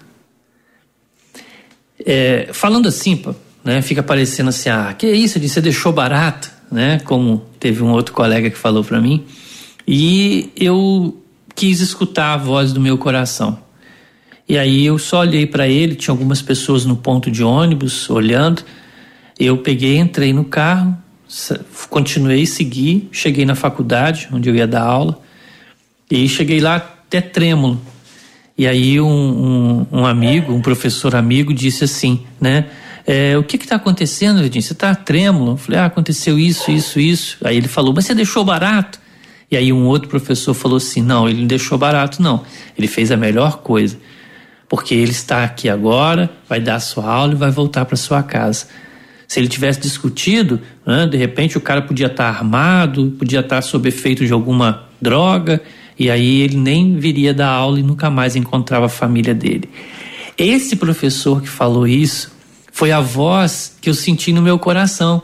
É, 2.06 2.50
falando 2.54 2.88
assim, 2.88 3.24
né, 3.64 3.82
fica 3.82 4.04
parecendo 4.04 4.50
assim, 4.50 4.70
ah, 4.70 4.94
que 4.94 5.08
isso, 5.08 5.40
você 5.40 5.60
deixou 5.60 5.92
barato, 5.92 6.52
né? 6.76 7.00
Como 7.00 7.42
teve 7.58 7.82
um 7.82 7.90
outro 7.92 8.14
colega 8.14 8.50
que 8.50 8.58
falou 8.58 8.84
para 8.84 9.00
mim. 9.00 9.24
E 9.88 10.52
eu 10.58 11.24
quis 11.56 11.80
escutar 11.80 12.34
a 12.34 12.38
voz 12.38 12.74
do 12.74 12.82
meu 12.82 12.98
coração. 12.98 13.58
E 14.48 14.58
aí 14.58 14.86
eu 14.86 15.00
só 15.00 15.22
olhei 15.22 15.48
para 15.48 15.68
ele, 15.68 15.96
tinha 15.96 16.12
algumas 16.12 16.42
pessoas 16.42 16.86
no 16.86 16.98
ponto 16.98 17.32
de 17.32 17.44
ônibus 17.44 18.10
olhando. 18.10 18.62
Eu 19.40 19.58
peguei, 19.58 19.98
entrei 19.98 20.34
no 20.34 20.44
carro, 20.44 20.96
continuei, 21.90 22.46
segui, 22.46 23.08
cheguei 23.12 23.46
na 23.46 23.56
faculdade, 23.56 24.28
onde 24.32 24.50
eu 24.50 24.56
ia 24.56 24.68
dar 24.68 24.84
aula, 24.84 25.20
e 26.12 26.28
cheguei 26.28 26.60
lá 26.60 26.76
até 26.76 27.22
trêmulo. 27.22 27.80
E 28.58 28.68
aí 28.68 29.00
um, 29.00 29.08
um, 29.92 30.00
um 30.00 30.06
amigo, 30.06 30.54
um 30.54 30.62
professor 30.62 31.16
amigo, 31.16 31.54
disse 31.54 31.86
assim, 31.86 32.22
né? 32.40 32.66
É, 33.08 33.38
o 33.38 33.44
que 33.44 33.58
está 33.58 33.76
acontecendo, 33.76 34.44
Edinho? 34.44 34.64
Você 34.64 34.74
está 34.74 34.96
trêmulo? 34.96 35.52
Eu 35.52 35.58
falei, 35.58 35.80
ah, 35.80 35.86
aconteceu 35.86 36.40
isso, 36.40 36.72
isso, 36.72 37.00
isso. 37.00 37.38
Aí 37.44 37.56
ele 37.56 37.68
falou, 37.68 37.94
mas 37.94 38.06
você 38.06 38.16
deixou 38.16 38.44
barato? 38.44 39.00
E 39.52 39.56
aí 39.56 39.72
um 39.72 39.86
outro 39.86 40.10
professor 40.10 40.56
falou 40.56 40.78
assim, 40.78 41.02
não, 41.02 41.30
ele 41.30 41.42
não 41.42 41.48
deixou 41.48 41.78
barato, 41.78 42.22
não. 42.22 42.44
Ele 42.78 42.88
fez 42.88 43.12
a 43.12 43.18
melhor 43.18 43.58
coisa. 43.58 43.98
Porque 44.68 44.96
ele 44.96 45.12
está 45.12 45.44
aqui 45.44 45.70
agora, 45.70 46.32
vai 46.50 46.60
dar 46.60 46.76
a 46.76 46.80
sua 46.80 47.06
aula 47.06 47.34
e 47.34 47.36
vai 47.36 47.52
voltar 47.52 47.86
para 47.86 47.96
sua 47.96 48.24
casa. 48.24 48.66
Se 49.28 49.40
ele 49.40 49.48
tivesse 49.48 49.80
discutido, 49.80 50.60
né, 50.86 51.06
de 51.06 51.18
repente 51.18 51.58
o 51.58 51.62
cara 51.62 51.84
podia 51.84 52.08
estar 52.08 52.32
tá 52.32 52.38
armado, 52.38 53.16
podia 53.20 53.42
estar 53.42 53.58
tá 53.58 53.62
sob 53.62 53.88
efeito 53.88 54.26
de 54.26 54.34
alguma 54.34 54.88
droga, 55.00 55.62
e 55.98 56.10
aí 56.10 56.42
ele 56.42 56.58
nem 56.58 56.98
viria 56.98 57.34
da 57.34 57.48
aula 57.48 57.80
e 57.80 57.84
nunca 57.84 58.10
mais 58.10 58.36
encontrava 58.36 58.88
a 58.88 58.90
família 58.90 59.34
dele. 59.34 59.70
Esse 60.38 60.76
professor 60.76 61.42
que 61.42 61.48
falou 61.48 61.88
isso 61.88 62.35
foi 62.76 62.92
a 62.92 63.00
voz 63.00 63.78
que 63.80 63.90
eu 63.90 63.94
senti 63.94 64.34
no 64.34 64.42
meu 64.42 64.60
coração. 64.60 65.24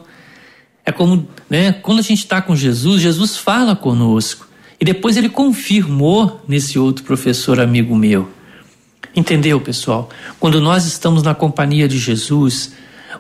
É 0.86 0.91
como, 0.91 1.28
né, 1.49 1.74
quando 1.74 1.99
a 1.99 2.02
gente 2.02 2.20
está 2.20 2.41
com 2.41 2.56
Jesus, 2.56 3.02
Jesus 3.02 3.36
fala 3.36 3.76
conosco. 3.76 4.47
E 4.80 4.86
depois 4.86 5.18
ele 5.18 5.28
confirmou 5.28 6.41
nesse 6.47 6.80
outro 6.80 7.04
professor 7.04 7.60
amigo 7.60 7.93
meu. 7.93 8.30
Entendeu, 9.14 9.60
pessoal? 9.60 10.10
Quando 10.39 10.62
nós 10.62 10.86
estamos 10.86 11.24
na 11.24 11.36
companhia 11.36 11.89
de 11.89 11.99
Jesus, 11.99 12.72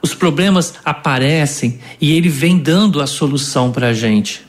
os 0.01 0.13
problemas 0.13 0.75
aparecem 0.85 1.81
e 1.99 2.13
ele 2.13 2.29
vem 2.29 2.57
dando 2.57 3.01
a 3.01 3.07
solução 3.07 3.69
para 3.69 3.87
a 3.87 3.93
gente. 3.93 4.43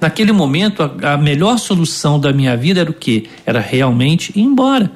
Naquele 0.00 0.30
momento, 0.30 0.80
a, 0.80 1.14
a, 1.14 1.18
melhor 1.18 1.58
solução 1.58 2.20
da 2.20 2.32
minha 2.32 2.56
vida 2.56 2.82
era 2.82 2.90
o 2.90 2.94
quê? 2.94 3.26
Era 3.44 3.58
realmente 3.58 4.30
ir 4.38 4.42
embora. 4.42 4.92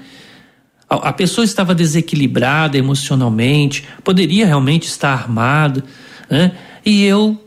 A, 1.00 1.12
pessoa 1.12 1.44
estava 1.44 1.74
desequilibrada 1.74 2.76
emocionalmente, 2.76 3.84
poderia 4.04 4.46
realmente 4.46 4.86
estar 4.86 5.12
armada, 5.12 5.82
né? 6.28 6.52
e 6.84 7.02
eu 7.04 7.42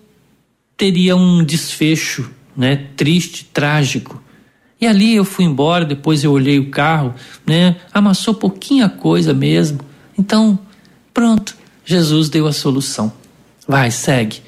teria 0.76 1.16
um 1.16 1.44
desfecho 1.44 2.30
né? 2.56 2.88
triste, 2.96 3.46
trágico. 3.54 4.22
E 4.80 4.88
ali 4.88 5.16
eu 5.16 5.24
fui 5.24 5.46
embora, 5.46 5.86
depois 5.86 6.24
eu 6.24 6.32
olhei 6.32 6.60
o 6.60 6.70
carro, 6.70 7.14
né? 7.46 7.78
Amassou 7.94 8.34
pouquinha 8.34 8.90
coisa 8.90 9.34
mesmo. 9.34 9.80
Então, 10.18 10.60
pronto, 11.14 11.56
Jesus 11.86 12.30
deu 12.30 12.46
a 12.46 12.52
solução. 12.52 13.12
Vai, 13.68 13.90
segue. 13.90 14.42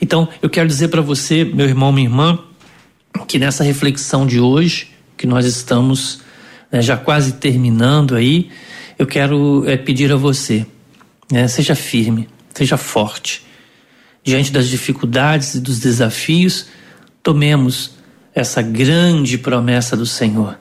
Então, 0.00 0.28
eu 0.40 0.48
quero 0.48 0.68
dizer 0.68 0.88
para 0.88 1.02
você, 1.02 1.44
meu 1.44 1.66
irmão, 1.66 1.90
minha 1.90 2.06
irmã, 2.06 2.38
que 3.26 3.38
nessa 3.38 3.64
reflexão 3.64 4.26
de 4.26 4.38
hoje, 4.38 4.90
que 5.16 5.26
nós 5.26 5.46
estamos 5.46 6.20
né, 6.70 6.82
já 6.82 6.96
quase 6.96 7.34
terminando 7.34 8.14
aí, 8.14 8.50
eu 8.98 9.06
quero 9.06 9.64
é, 9.66 9.76
pedir 9.76 10.12
a 10.12 10.16
você, 10.16 10.66
né, 11.30 11.48
seja 11.48 11.74
firme, 11.74 12.28
seja 12.52 12.76
forte. 12.76 13.44
Diante 14.22 14.50
das 14.50 14.68
dificuldades 14.68 15.54
e 15.54 15.60
dos 15.60 15.80
desafios, 15.80 16.66
tomemos 17.22 17.92
essa 18.34 18.62
grande 18.62 19.38
promessa 19.38 19.96
do 19.96 20.06
Senhor. 20.06 20.58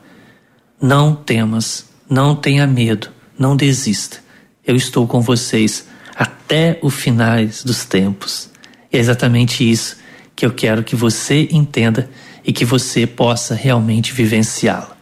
Não 0.82 1.16
temas, 1.16 1.90
não 2.10 2.36
tenha 2.36 2.68
medo, 2.68 3.10
não 3.38 3.56
desista. 3.56 4.18
Eu 4.66 4.76
estou 4.76 5.08
com 5.08 5.22
vocês 5.22 5.88
até 6.16 6.78
o 6.82 6.90
finais 6.90 7.64
dos 7.64 7.86
tempos. 7.86 8.50
É 8.92 8.98
exatamente 8.98 9.70
isso 9.70 9.98
que 10.36 10.46
eu 10.46 10.52
quero 10.52 10.84
que 10.84 10.96
você 10.96 11.48
entenda 11.52 12.10
e 12.46 12.52
que 12.52 12.66
você 12.66 13.08
possa 13.08 13.56
realmente 13.56 14.14
vivenciá-la. 14.14 14.93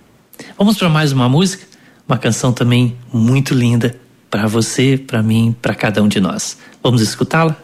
Vamos 0.61 0.77
para 0.77 0.89
mais 0.89 1.11
uma 1.11 1.27
música? 1.27 1.65
Uma 2.07 2.19
canção 2.19 2.53
também 2.53 2.95
muito 3.11 3.51
linda 3.51 3.95
para 4.29 4.45
você, 4.45 4.95
para 4.95 5.23
mim, 5.23 5.55
para 5.59 5.73
cada 5.73 6.03
um 6.03 6.07
de 6.07 6.19
nós. 6.19 6.55
Vamos 6.83 7.01
escutá-la? 7.01 7.57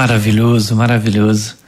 Maravilhoso, 0.00 0.74
maravilhoso. 0.74 1.58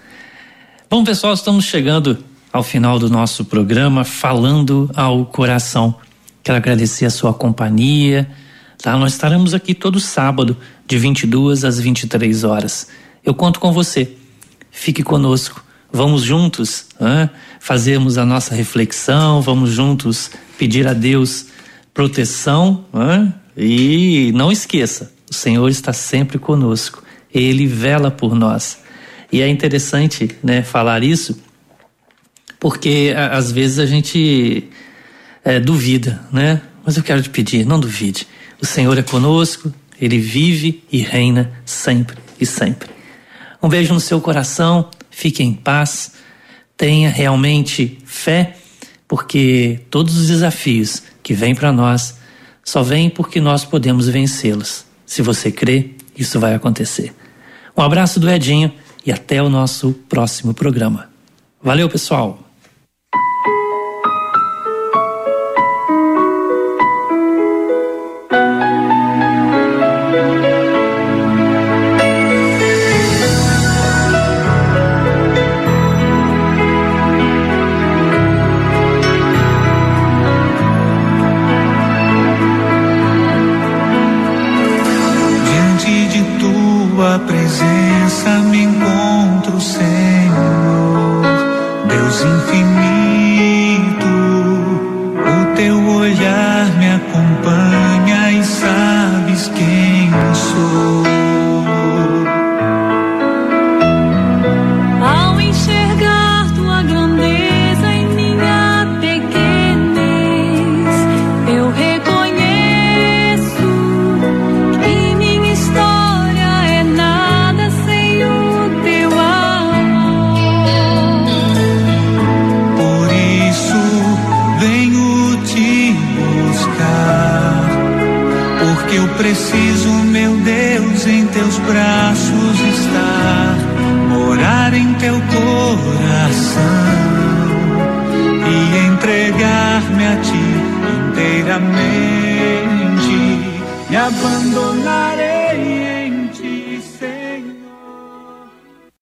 Bom, 0.88 1.04
pessoal, 1.04 1.34
estamos 1.34 1.66
chegando 1.66 2.16
ao 2.50 2.62
final 2.62 2.98
do 2.98 3.10
nosso 3.10 3.44
programa 3.44 4.04
falando 4.04 4.90
ao 4.96 5.26
coração. 5.26 5.94
Quero 6.42 6.56
agradecer 6.56 7.04
a 7.04 7.10
sua 7.10 7.34
companhia. 7.34 8.26
Tá? 8.82 8.96
Nós 8.96 9.12
estaremos 9.12 9.52
aqui 9.52 9.74
todo 9.74 10.00
sábado, 10.00 10.56
de 10.86 10.96
22 10.96 11.62
às 11.62 11.78
23 11.78 12.42
horas. 12.44 12.88
Eu 13.22 13.34
conto 13.34 13.60
com 13.60 13.70
você. 13.70 14.16
Fique 14.70 15.02
conosco. 15.02 15.62
Vamos 15.92 16.22
juntos 16.22 16.86
hein? 16.98 17.28
fazermos 17.60 18.16
a 18.16 18.24
nossa 18.24 18.54
reflexão, 18.54 19.42
vamos 19.42 19.72
juntos 19.72 20.30
pedir 20.56 20.88
a 20.88 20.94
Deus 20.94 21.48
proteção 21.92 22.86
e 23.54 24.32
não 24.34 24.50
esqueça, 24.50 25.12
o 25.30 25.34
Senhor 25.34 25.68
está 25.68 25.92
sempre 25.92 26.38
conosco. 26.38 27.02
Ele 27.32 27.66
vela 27.66 28.10
por 28.10 28.34
nós. 28.34 28.78
E 29.30 29.40
é 29.40 29.48
interessante 29.48 30.36
né, 30.42 30.62
falar 30.62 31.02
isso, 31.02 31.40
porque 32.60 33.14
às 33.16 33.50
vezes 33.50 33.78
a 33.78 33.86
gente 33.86 34.68
é, 35.44 35.58
duvida, 35.58 36.20
né? 36.30 36.60
Mas 36.84 36.96
eu 36.96 37.02
quero 37.02 37.22
te 37.22 37.30
pedir, 37.30 37.64
não 37.64 37.80
duvide. 37.80 38.26
O 38.60 38.66
Senhor 38.66 38.96
é 38.98 39.02
conosco, 39.02 39.72
Ele 40.00 40.18
vive 40.18 40.84
e 40.92 40.98
reina 40.98 41.52
sempre 41.64 42.16
e 42.40 42.44
sempre. 42.44 42.90
Um 43.62 43.68
beijo 43.68 43.94
no 43.94 44.00
seu 44.00 44.20
coração, 44.20 44.90
fique 45.10 45.42
em 45.42 45.54
paz, 45.54 46.12
tenha 46.76 47.08
realmente 47.08 47.98
fé, 48.04 48.56
porque 49.06 49.80
todos 49.88 50.16
os 50.16 50.26
desafios 50.26 51.02
que 51.22 51.32
vêm 51.32 51.54
para 51.54 51.72
nós 51.72 52.18
só 52.64 52.82
vêm 52.82 53.08
porque 53.08 53.40
nós 53.40 53.64
podemos 53.64 54.08
vencê-los. 54.08 54.84
Se 55.06 55.22
você 55.22 55.50
crê, 55.50 55.90
isso 56.16 56.38
vai 56.40 56.54
acontecer. 56.54 57.14
Um 57.76 57.82
abraço 57.82 58.20
do 58.20 58.30
Edinho 58.30 58.72
e 59.04 59.10
até 59.10 59.42
o 59.42 59.48
nosso 59.48 59.92
próximo 60.08 60.54
programa. 60.54 61.08
Valeu, 61.62 61.88
pessoal! 61.88 62.51